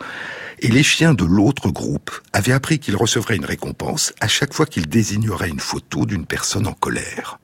[0.61, 4.65] Et les chiens de l'autre groupe avaient appris qu'ils recevraient une récompense à chaque fois
[4.65, 7.41] qu'ils désigneraient une photo d'une personne en colère.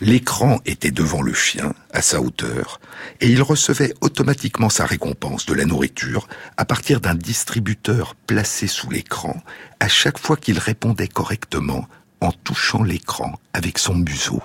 [0.00, 2.80] L'écran était devant le chien, à sa hauteur,
[3.20, 8.88] et il recevait automatiquement sa récompense de la nourriture à partir d'un distributeur placé sous
[8.88, 9.42] l'écran
[9.80, 11.88] à chaque fois qu'il répondait correctement
[12.24, 14.42] en touchant l'écran avec son museau.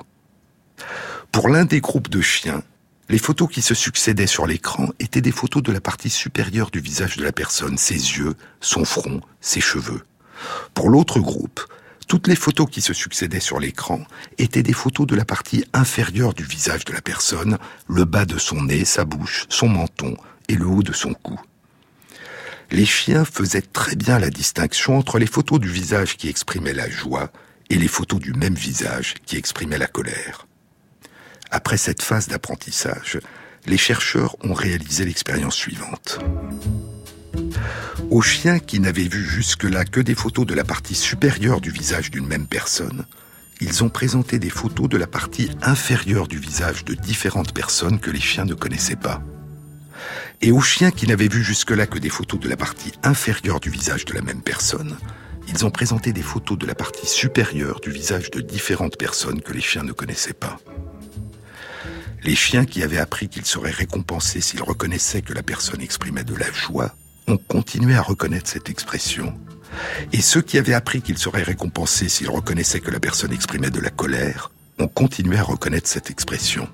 [1.31, 2.63] Pour l'un des groupes de chiens,
[3.09, 6.79] les photos qui se succédaient sur l'écran étaient des photos de la partie supérieure du
[6.79, 10.03] visage de la personne, ses yeux, son front, ses cheveux.
[10.73, 11.61] Pour l'autre groupe,
[12.07, 14.01] toutes les photos qui se succédaient sur l'écran
[14.37, 17.57] étaient des photos de la partie inférieure du visage de la personne,
[17.87, 20.17] le bas de son nez, sa bouche, son menton
[20.47, 21.39] et le haut de son cou.
[22.71, 26.89] Les chiens faisaient très bien la distinction entre les photos du visage qui exprimaient la
[26.89, 27.31] joie
[27.69, 30.47] et les photos du même visage qui exprimaient la colère.
[31.51, 33.19] Après cette phase d'apprentissage,
[33.65, 36.19] les chercheurs ont réalisé l'expérience suivante.
[38.09, 42.09] Aux chiens qui n'avaient vu jusque-là que des photos de la partie supérieure du visage
[42.09, 43.05] d'une même personne,
[43.61, 48.09] ils ont présenté des photos de la partie inférieure du visage de différentes personnes que
[48.09, 49.21] les chiens ne connaissaient pas.
[50.41, 53.69] Et aux chiens qui n'avaient vu jusque-là que des photos de la partie inférieure du
[53.69, 54.97] visage de la même personne,
[55.49, 59.53] ils ont présenté des photos de la partie supérieure du visage de différentes personnes que
[59.53, 60.57] les chiens ne connaissaient pas.
[62.23, 66.35] Les chiens qui avaient appris qu'ils seraient récompensés s'ils reconnaissaient que la personne exprimait de
[66.35, 66.93] la joie
[67.27, 69.33] ont continué à reconnaître cette expression.
[70.11, 73.79] Et ceux qui avaient appris qu'ils seraient récompensés s'ils reconnaissaient que la personne exprimait de
[73.79, 76.67] la colère ont continué à reconnaître cette expression.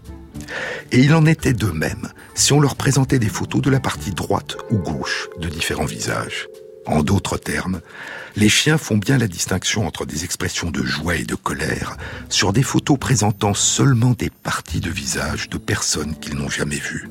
[0.91, 4.11] Et il en était de même si on leur présentait des photos de la partie
[4.11, 6.47] droite ou gauche de différents visages.
[6.85, 7.81] En d'autres termes,
[8.35, 11.97] les chiens font bien la distinction entre des expressions de joie et de colère
[12.29, 17.09] sur des photos présentant seulement des parties de visage de personnes qu'ils n'ont jamais vues.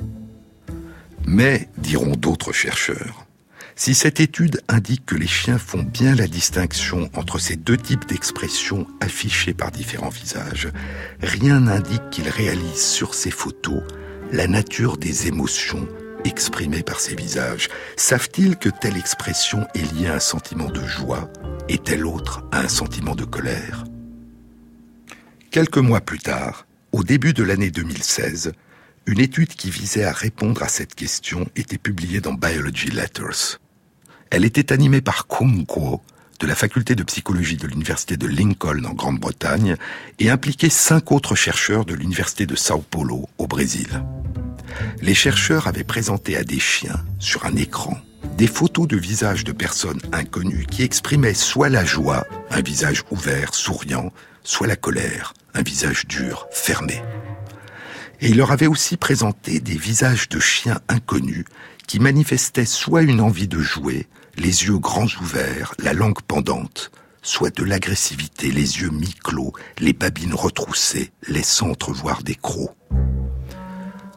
[1.26, 3.26] Mais, diront d'autres chercheurs,
[3.76, 8.06] si cette étude indique que les chiens font bien la distinction entre ces deux types
[8.06, 10.68] d'expressions affichées par différents visages,
[11.20, 13.82] rien n'indique qu'ils réalisent sur ces photos
[14.30, 15.88] la nature des émotions
[16.24, 21.30] exprimées par ces visages Savent-ils que telle expression est liée à un sentiment de joie
[21.68, 23.84] et telle autre à un sentiment de colère?
[25.50, 28.52] Quelques mois plus tard, au début de l'année 2016,
[29.06, 33.60] une étude qui visait à répondre à cette question était publiée dans Biology Letters.
[34.30, 36.00] Elle était animée par Kung Kuo,
[36.40, 39.76] de la faculté de psychologie de l'université de Lincoln en Grande-Bretagne
[40.18, 44.02] et impliquait cinq autres chercheurs de l'université de Sao Paulo au Brésil
[45.00, 47.96] les chercheurs avaient présenté à des chiens, sur un écran,
[48.36, 53.54] des photos de visages de personnes inconnues qui exprimaient soit la joie, un visage ouvert,
[53.54, 54.12] souriant,
[54.42, 57.02] soit la colère, un visage dur, fermé.
[58.20, 61.44] Et il leur avait aussi présenté des visages de chiens inconnus
[61.86, 64.06] qui manifestaient soit une envie de jouer,
[64.36, 66.90] les yeux grands ouverts, la langue pendante,
[67.22, 72.74] soit de l'agressivité, les yeux mi-clos, les babines retroussées, laissant entrevoir des crocs.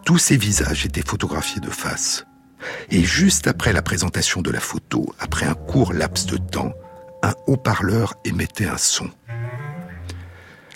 [0.08, 2.26] Tous ces visages étaient photographiés de face.
[2.92, 6.72] Et juste après la présentation de la photo, après un court laps de temps,
[7.24, 9.10] un haut-parleur émettait un son.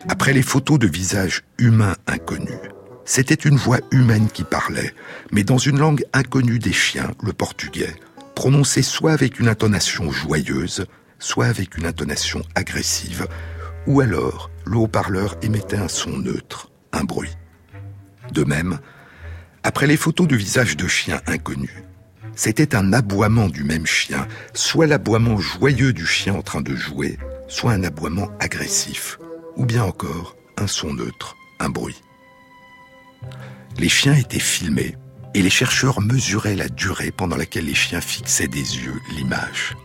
[0.09, 2.59] Après les photos de visages humains inconnus,
[3.05, 4.93] c'était une voix humaine qui parlait,
[5.31, 7.95] mais dans une langue inconnue des chiens, le portugais,
[8.35, 10.87] prononcée soit avec une intonation joyeuse,
[11.19, 13.29] soit avec une intonation agressive,
[13.87, 17.37] ou alors le haut-parleur émettait un son neutre, un bruit.
[18.33, 18.77] De même,
[19.63, 21.83] après les photos de visages de chiens inconnus,
[22.35, 27.17] c'était un aboiement du même chien, soit l'aboiement joyeux du chien en train de jouer,
[27.47, 29.19] soit un aboiement agressif,
[29.55, 32.01] ou bien encore un son neutre, un bruit.
[33.77, 34.95] Les chiens étaient filmés
[35.33, 39.75] et les chercheurs mesuraient la durée pendant laquelle les chiens fixaient des yeux l'image.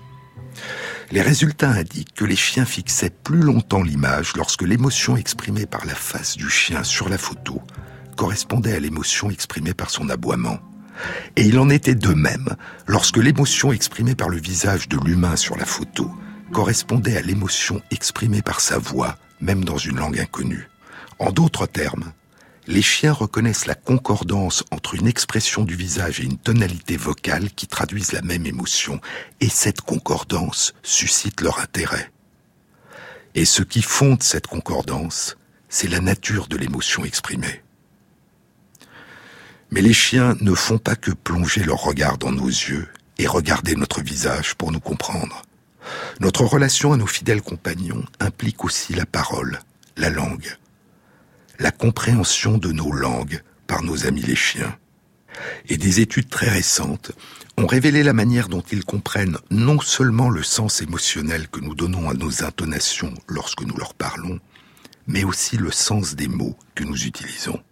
[1.12, 5.94] Les résultats indiquent que les chiens fixaient plus longtemps l'image lorsque l'émotion exprimée par la
[5.94, 7.62] face du chien sur la photo
[8.16, 10.58] correspondait à l'émotion exprimée par son aboiement.
[11.36, 12.56] Et il en était de même
[12.86, 16.10] lorsque l'émotion exprimée par le visage de l'humain sur la photo
[16.52, 20.68] correspondait à l'émotion exprimée par sa voix, même dans une langue inconnue.
[21.18, 22.12] En d'autres termes,
[22.66, 27.66] les chiens reconnaissent la concordance entre une expression du visage et une tonalité vocale qui
[27.66, 29.00] traduisent la même émotion,
[29.40, 32.10] et cette concordance suscite leur intérêt.
[33.34, 35.36] Et ce qui fonde cette concordance,
[35.68, 37.62] c'est la nature de l'émotion exprimée.
[39.70, 42.88] Mais les chiens ne font pas que plonger leur regard dans nos yeux
[43.18, 45.42] et regarder notre visage pour nous comprendre.
[46.20, 49.60] Notre relation à nos fidèles compagnons implique aussi la parole,
[49.96, 50.56] la langue,
[51.58, 54.76] la compréhension de nos langues par nos amis les chiens.
[55.68, 57.12] Et des études très récentes
[57.58, 62.08] ont révélé la manière dont ils comprennent non seulement le sens émotionnel que nous donnons
[62.08, 64.38] à nos intonations lorsque nous leur parlons,
[65.06, 67.62] mais aussi le sens des mots que nous utilisons.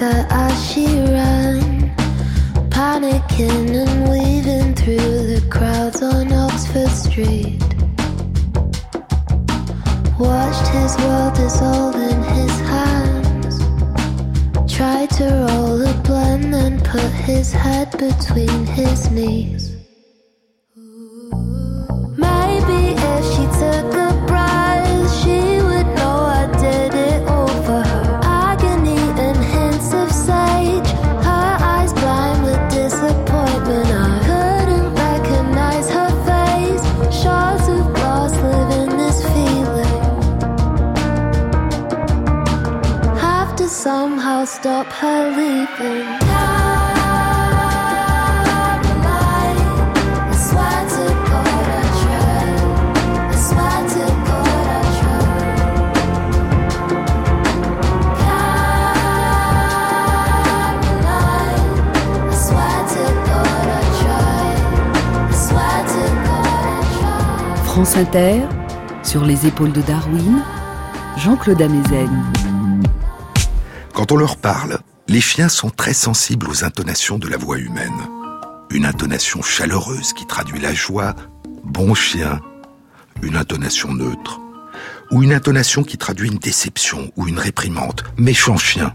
[0.00, 1.94] Her as she ran,
[2.70, 7.62] panicking and weaving through the crowds on Oxford Street.
[10.18, 13.54] Watched his world dissolve in his hands.
[14.72, 19.55] Tried to roll a blunt and put his head between his knees.
[67.86, 68.04] France
[69.04, 70.42] sur les épaules de Darwin,
[71.18, 72.24] Jean-Claude Amezen.
[73.94, 78.08] Quand on leur parle, les chiens sont très sensibles aux intonations de la voix humaine.
[78.70, 81.14] Une intonation chaleureuse qui traduit la joie,
[81.62, 82.40] bon chien,
[83.22, 84.40] une intonation neutre,
[85.12, 88.92] ou une intonation qui traduit une déception ou une réprimande, méchant chien.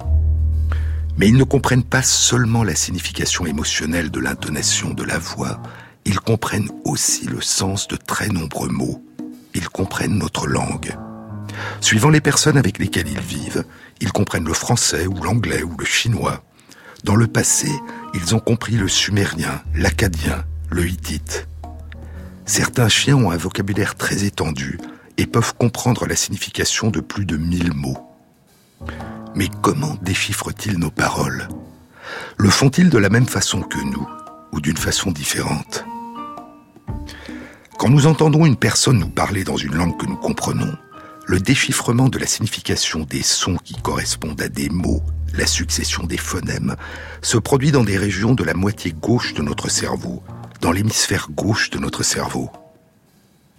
[1.18, 5.62] Mais ils ne comprennent pas seulement la signification émotionnelle de l'intonation de la voix,
[6.06, 9.04] ils comprennent aussi le sens de très nombreux mots.
[9.54, 10.96] Ils comprennent notre langue.
[11.80, 13.66] Suivant les personnes avec lesquelles ils vivent,
[14.00, 16.44] ils comprennent le français ou l'anglais ou le chinois.
[17.04, 17.70] Dans le passé,
[18.14, 21.48] ils ont compris le sumérien, l'acadien, le hittite.
[22.46, 24.80] Certains chiens ont un vocabulaire très étendu
[25.18, 27.98] et peuvent comprendre la signification de plus de mille mots.
[29.36, 31.48] Mais comment déchiffrent-ils nos paroles?
[32.38, 34.08] Le font-ils de la même façon que nous
[34.52, 35.86] ou d'une façon différente?
[37.82, 40.72] Quand nous entendons une personne nous parler dans une langue que nous comprenons,
[41.26, 45.02] le déchiffrement de la signification des sons qui correspondent à des mots,
[45.34, 46.76] la succession des phonèmes,
[47.24, 50.22] se produit dans des régions de la moitié gauche de notre cerveau,
[50.62, 52.52] dans l'hémisphère gauche de notre cerveau.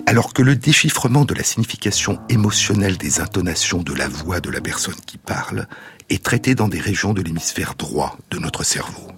[0.06, 4.60] Alors que le déchiffrement de la signification émotionnelle des intonations de la voix de la
[4.60, 5.66] personne qui parle
[6.10, 9.08] est traité dans des régions de l'hémisphère droit de notre cerveau.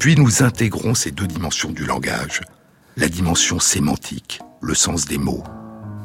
[0.00, 2.40] Puis nous intégrons ces deux dimensions du langage,
[2.98, 5.44] la dimension sémantique, le sens des mots,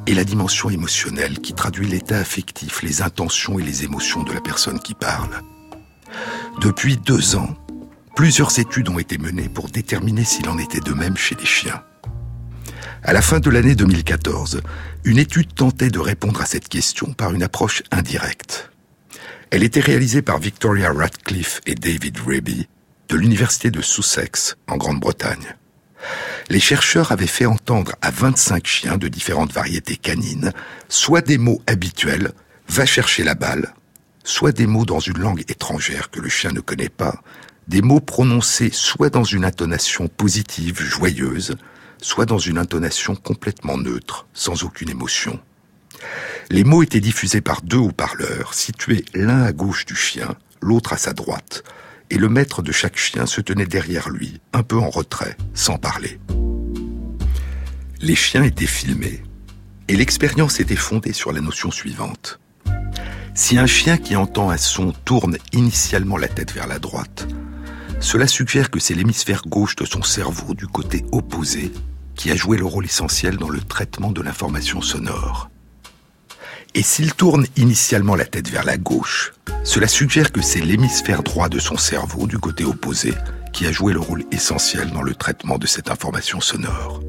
[0.08, 4.42] et la dimension émotionnelle qui traduit l'état affectif, les intentions et les émotions de la
[4.42, 5.42] personne qui parle.
[6.60, 7.56] Depuis deux ans,
[8.14, 11.82] plusieurs études ont été menées pour déterminer s'il en était de même chez les chiens.
[13.04, 14.62] À la fin de l'année 2014,
[15.06, 18.70] une étude tentait de répondre à cette question par une approche indirecte.
[19.50, 22.68] Elle était réalisée par Victoria Radcliffe et David Raby
[23.08, 25.56] de l'Université de Sussex en Grande-Bretagne.
[26.49, 30.52] Les chercheurs avaient fait entendre à 25 chiens de différentes variétés canines
[30.89, 32.32] soit des mots habituels,
[32.68, 33.74] va chercher la balle,
[34.24, 37.22] soit des mots dans une langue étrangère que le chien ne connaît pas,
[37.68, 41.56] des mots prononcés soit dans une intonation positive, joyeuse,
[42.02, 45.39] soit dans une intonation complètement neutre, sans aucune émotion.
[46.49, 50.97] Les mots étaient diffusés par deux haut-parleurs, situés l'un à gauche du chien, l'autre à
[50.97, 51.64] sa droite,
[52.12, 55.78] et le maître de chaque chien se tenait derrière lui, un peu en retrait, sans
[55.78, 56.20] parler.
[58.01, 59.24] Les chiens étaient filmés,
[59.88, 62.39] et l'expérience était fondée sur la notion suivante.
[63.34, 67.28] Si un chien qui entend un son tourne initialement la tête vers la droite,
[68.01, 71.72] cela suggère que c'est l'hémisphère gauche de son cerveau du côté opposé
[72.16, 75.51] qui a joué le rôle essentiel dans le traitement de l'information sonore.
[76.74, 81.49] Et s'il tourne initialement la tête vers la gauche, cela suggère que c'est l'hémisphère droit
[81.49, 83.13] de son cerveau du côté opposé
[83.51, 87.01] qui a joué le rôle essentiel dans le traitement de cette information sonore.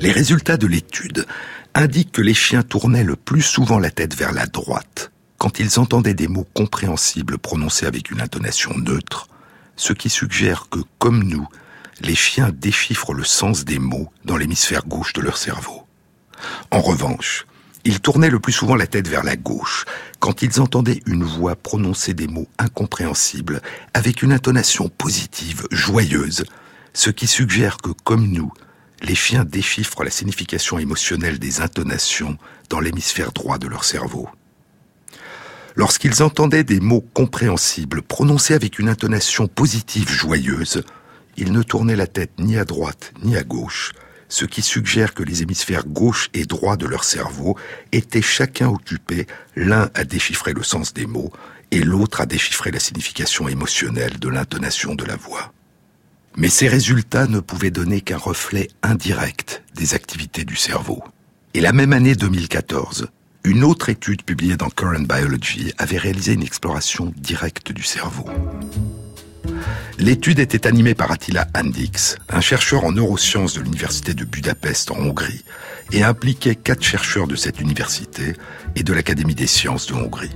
[0.00, 1.26] Les résultats de l'étude
[1.74, 5.78] indiquent que les chiens tournaient le plus souvent la tête vers la droite quand ils
[5.78, 9.28] entendaient des mots compréhensibles prononcés avec une intonation neutre,
[9.76, 11.46] ce qui suggère que, comme nous,
[12.00, 15.86] les chiens déchiffrent le sens des mots dans l'hémisphère gauche de leur cerveau.
[16.70, 17.46] En revanche,
[17.84, 19.84] ils tournaient le plus souvent la tête vers la gauche
[20.18, 23.60] quand ils entendaient une voix prononcer des mots incompréhensibles
[23.92, 26.44] avec une intonation positive, joyeuse,
[26.94, 28.52] ce qui suggère que, comme nous,
[29.02, 32.38] les chiens déchiffrent la signification émotionnelle des intonations
[32.70, 34.28] dans l'hémisphère droit de leur cerveau.
[35.76, 40.84] Lorsqu'ils entendaient des mots compréhensibles prononcés avec une intonation positive, joyeuse,
[41.36, 43.92] ils ne tournaient la tête ni à droite ni à gauche,
[44.28, 47.56] ce qui suggère que les hémisphères gauche et droit de leur cerveau
[47.92, 51.32] étaient chacun occupés, l'un à déchiffrer le sens des mots
[51.70, 55.52] et l'autre à déchiffrer la signification émotionnelle de l'intonation de la voix.
[56.36, 61.02] Mais ces résultats ne pouvaient donner qu'un reflet indirect des activités du cerveau.
[61.54, 63.08] Et la même année 2014,
[63.44, 68.28] une autre étude publiée dans Current Biology avait réalisé une exploration directe du cerveau.
[69.98, 74.96] L'étude était animée par Attila Andix, un chercheur en neurosciences de l'université de Budapest en
[74.96, 75.44] Hongrie,
[75.92, 78.34] et impliquait quatre chercheurs de cette université
[78.76, 80.34] et de l'Académie des sciences de Hongrie.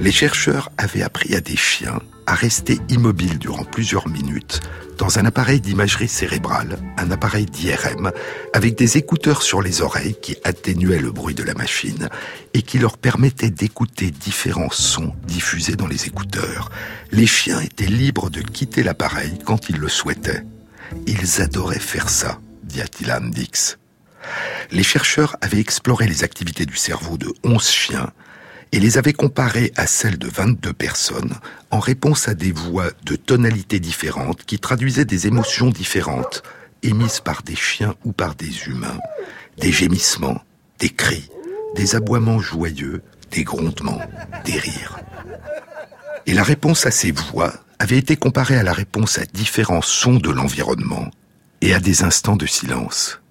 [0.00, 4.60] Les chercheurs avaient appris à des chiens à rester immobiles durant plusieurs minutes
[5.02, 8.12] dans un appareil d'imagerie cérébrale, un appareil d'IRM,
[8.52, 12.08] avec des écouteurs sur les oreilles qui atténuaient le bruit de la machine
[12.54, 16.70] et qui leur permettaient d'écouter différents sons diffusés dans les écouteurs.
[17.10, 20.44] Les chiens étaient libres de quitter l'appareil quand ils le souhaitaient.
[21.08, 23.78] Ils adoraient faire ça, dit Attila Dix.
[24.70, 28.12] Les chercheurs avaient exploré les activités du cerveau de 11 chiens
[28.72, 31.34] et les avait comparés à celles de 22 personnes
[31.70, 36.42] en réponse à des voix de tonalités différentes qui traduisaient des émotions différentes
[36.82, 38.98] émises par des chiens ou par des humains,
[39.58, 40.42] des gémissements,
[40.78, 41.28] des cris,
[41.76, 44.00] des aboiements joyeux, des grondements,
[44.44, 44.98] des rires.
[46.26, 50.16] Et la réponse à ces voix avait été comparée à la réponse à différents sons
[50.16, 51.10] de l'environnement
[51.60, 53.21] et à des instants de silence.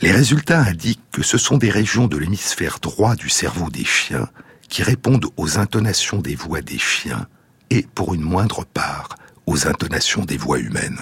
[0.00, 4.28] Les résultats indiquent que ce sont des régions de l'hémisphère droit du cerveau des chiens
[4.68, 7.28] qui répondent aux intonations des voix des chiens
[7.70, 9.16] et, pour une moindre part,
[9.46, 10.98] aux intonations des voix humaines.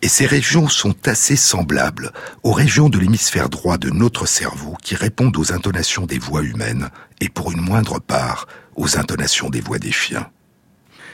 [0.00, 4.94] Et ces régions sont assez semblables aux régions de l'hémisphère droit de notre cerveau qui
[4.94, 6.88] répondent aux intonations des voix humaines
[7.20, 8.46] et pour une moindre part
[8.76, 10.30] aux intonations des voix des chiens.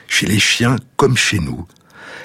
[0.06, 1.66] Chez les chiens, comme chez nous,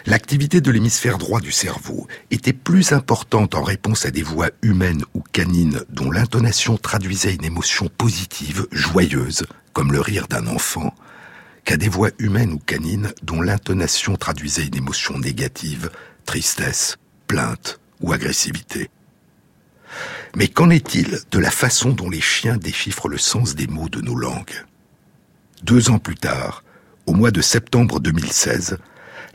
[0.05, 5.03] l'activité de l'hémisphère droit du cerveau était plus importante en réponse à des voix humaines
[5.13, 10.93] ou canines dont l'intonation traduisait une émotion positive, joyeuse, comme le rire d'un enfant,
[11.65, 15.91] qu'à des voix humaines ou canines dont l'intonation traduisait une émotion négative,
[16.25, 16.97] tristesse,
[17.27, 18.89] plainte ou agressivité.
[20.35, 24.01] Mais qu'en est-il de la façon dont les chiens déchiffrent le sens des mots de
[24.01, 24.65] nos langues?
[25.63, 26.63] Deux ans plus tard,
[27.05, 28.77] au mois de septembre 2016,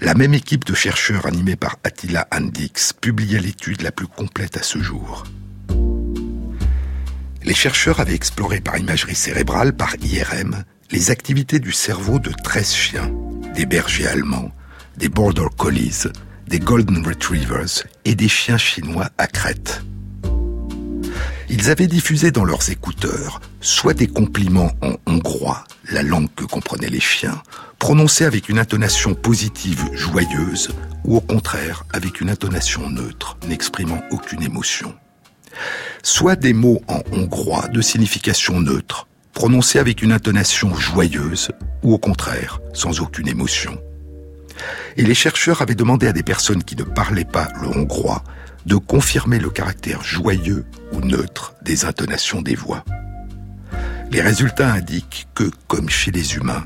[0.01, 4.63] la même équipe de chercheurs animée par Attila Andix publiait l'étude la plus complète à
[4.63, 5.25] ce jour.
[7.43, 12.73] Les chercheurs avaient exploré par imagerie cérébrale, par IRM, les activités du cerveau de 13
[12.73, 13.13] chiens,
[13.55, 14.51] des bergers allemands,
[14.97, 16.09] des border collies,
[16.47, 19.83] des golden retrievers et des chiens chinois à crête.
[21.49, 26.91] Ils avaient diffusé dans leurs écouteurs soit des compliments en hongrois, la langue que comprenaient
[26.91, 27.41] les chiens,
[27.79, 30.71] prononcés avec une intonation positive joyeuse,
[31.05, 34.95] ou au contraire avec une intonation neutre, n'exprimant aucune émotion.
[36.03, 41.51] Soit des mots en hongrois de signification neutre, prononcés avec une intonation joyeuse,
[41.83, 43.79] ou au contraire sans aucune émotion.
[44.97, 48.25] Et les chercheurs avaient demandé à des personnes qui ne parlaient pas le hongrois
[48.65, 52.85] de confirmer le caractère joyeux ou neutre des intonations des voix.
[54.11, 56.65] Les résultats indiquent que, comme chez les humains,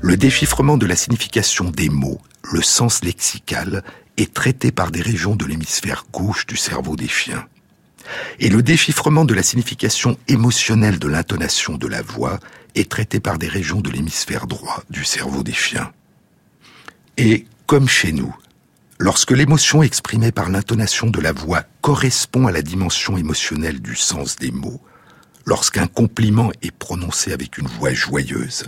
[0.00, 3.82] le déchiffrement de la signification des mots, le sens lexical,
[4.16, 7.46] est traité par des régions de l'hémisphère gauche du cerveau des chiens.
[8.40, 12.38] Et le déchiffrement de la signification émotionnelle de l'intonation de la voix
[12.74, 15.92] est traité par des régions de l'hémisphère droit du cerveau des chiens.
[17.16, 18.34] Et, comme chez nous,
[18.98, 24.36] lorsque l'émotion exprimée par l'intonation de la voix correspond à la dimension émotionnelle du sens
[24.36, 24.80] des mots,
[25.44, 28.66] lorsqu'un compliment est prononcé avec une voix joyeuse,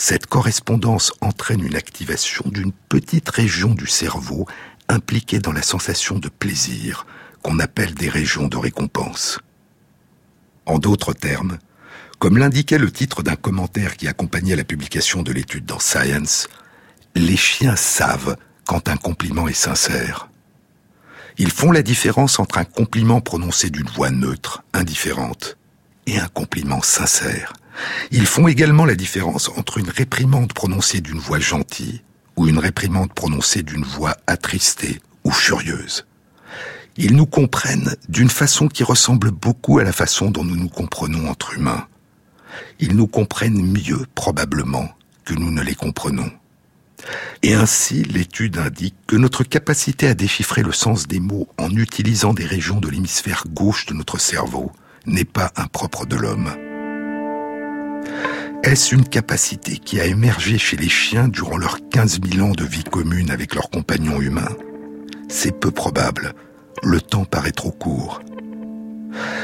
[0.00, 4.46] cette correspondance entraîne une activation d'une petite région du cerveau
[4.88, 7.04] impliquée dans la sensation de plaisir
[7.42, 9.40] qu'on appelle des régions de récompense.
[10.64, 11.58] En d'autres termes,
[12.18, 16.48] comme l'indiquait le titre d'un commentaire qui accompagnait la publication de l'étude dans Science,
[17.14, 20.30] les chiens savent quand un compliment est sincère.
[21.36, 25.58] Ils font la différence entre un compliment prononcé d'une voix neutre, indifférente,
[26.06, 27.52] et un compliment sincère.
[28.10, 32.02] Ils font également la différence entre une réprimande prononcée d'une voix gentille
[32.36, 36.06] ou une réprimande prononcée d'une voix attristée ou furieuse.
[36.96, 41.28] Ils nous comprennent d'une façon qui ressemble beaucoup à la façon dont nous nous comprenons
[41.28, 41.86] entre humains.
[42.78, 44.88] Ils nous comprennent mieux, probablement,
[45.24, 46.30] que nous ne les comprenons.
[47.42, 52.34] Et ainsi, l'étude indique que notre capacité à déchiffrer le sens des mots en utilisant
[52.34, 54.72] des régions de l'hémisphère gauche de notre cerveau
[55.06, 56.54] n'est pas impropre de l'homme.
[58.62, 62.64] Est-ce une capacité qui a émergé chez les chiens durant leurs 15 000 ans de
[62.64, 64.56] vie commune avec leurs compagnons humains?
[65.28, 66.34] C'est peu probable.
[66.82, 68.20] Le temps paraît trop court.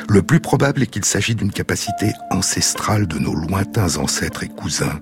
[0.09, 5.01] Le plus probable est qu'il s'agit d'une capacité ancestrale de nos lointains ancêtres et cousins,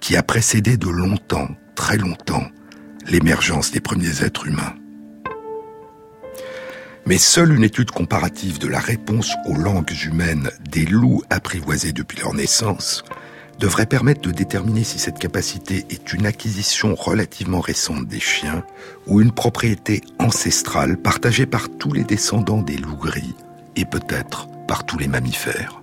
[0.00, 2.46] qui a précédé de longtemps, très longtemps,
[3.06, 4.74] l'émergence des premiers êtres humains.
[7.06, 12.18] Mais seule une étude comparative de la réponse aux langues humaines des loups apprivoisés depuis
[12.18, 13.04] leur naissance
[13.60, 18.64] devrait permettre de déterminer si cette capacité est une acquisition relativement récente des chiens
[19.06, 23.36] ou une propriété ancestrale partagée par tous les descendants des loups gris
[23.76, 25.80] et peut-être par tous les mammifères.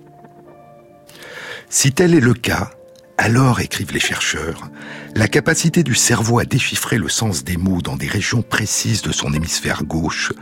[1.70, 2.70] Si tel est le cas,
[3.16, 4.70] alors, écrivent les chercheurs,
[5.14, 9.12] la capacité du cerveau à déchiffrer le sens des mots dans des régions précises de
[9.12, 10.32] son hémisphère gauche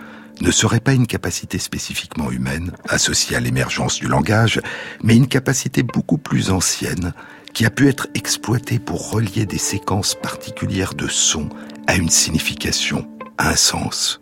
[0.42, 4.60] ne serait pas une capacité spécifiquement humaine, associée à l'émergence du langage,
[5.02, 7.14] mais une capacité beaucoup plus ancienne,
[7.54, 11.48] qui a pu être exploitée pour relier des séquences particulières de sons
[11.86, 14.20] à une signification, à un sens.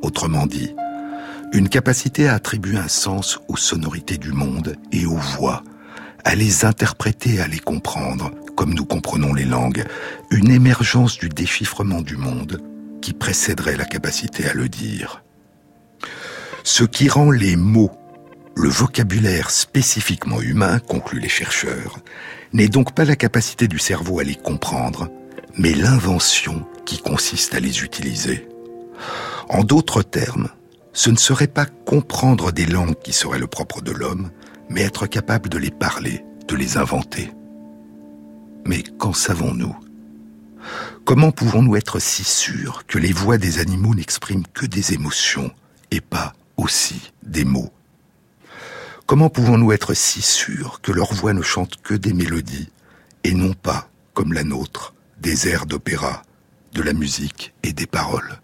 [0.00, 0.74] Autrement dit,
[1.52, 5.62] une capacité à attribuer un sens aux sonorités du monde et aux voix,
[6.24, 9.84] à les interpréter, à les comprendre, comme nous comprenons les langues,
[10.30, 12.62] une émergence du déchiffrement du monde
[13.00, 15.22] qui précéderait la capacité à le dire.
[16.62, 17.90] Ce qui rend les mots,
[18.54, 21.98] le vocabulaire spécifiquement humain, concluent les chercheurs,
[22.52, 25.08] n'est donc pas la capacité du cerveau à les comprendre,
[25.56, 28.48] mais l'invention qui consiste à les utiliser.
[29.48, 30.48] En d'autres termes,
[30.92, 34.30] ce ne serait pas comprendre des langues qui seraient le propre de l'homme,
[34.68, 37.32] mais être capable de les parler, de les inventer.
[38.66, 39.74] Mais qu'en savons-nous?
[41.04, 45.50] Comment pouvons-nous être si sûrs que les voix des animaux n'expriment que des émotions
[45.90, 47.72] et pas aussi des mots?
[49.06, 52.70] Comment pouvons-nous être si sûrs que leurs voix ne chantent que des mélodies
[53.24, 56.22] et non pas, comme la nôtre, des airs d'opéra,
[56.74, 58.38] de la musique et des paroles?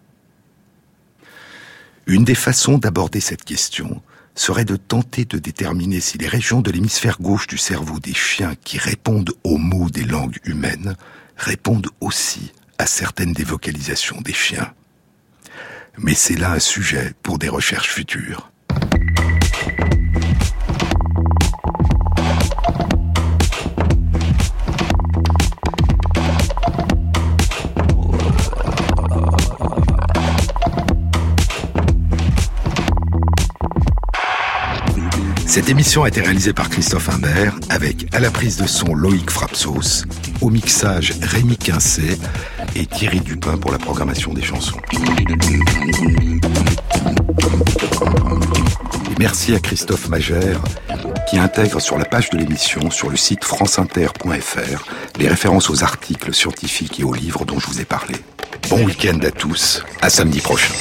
[2.06, 4.02] Une des façons d'aborder cette question
[4.34, 8.54] serait de tenter de déterminer si les régions de l'hémisphère gauche du cerveau des chiens
[8.64, 10.96] qui répondent aux mots des langues humaines
[11.36, 14.74] répondent aussi à certaines des vocalisations des chiens.
[15.98, 18.50] Mais c'est là un sujet pour des recherches futures.
[35.56, 39.30] Cette émission a été réalisée par Christophe Imbert avec à la prise de son Loïc
[39.30, 40.04] Frapsos,
[40.42, 42.18] au mixage Rémi Quincet
[42.74, 44.76] et Thierry Dupin pour la programmation des chansons.
[49.18, 50.60] merci à Christophe Magère
[51.26, 54.84] qui intègre sur la page de l'émission sur le site franceinter.fr
[55.18, 58.16] les références aux articles scientifiques et aux livres dont je vous ai parlé.
[58.68, 60.74] Bon week-end à tous, à samedi prochain.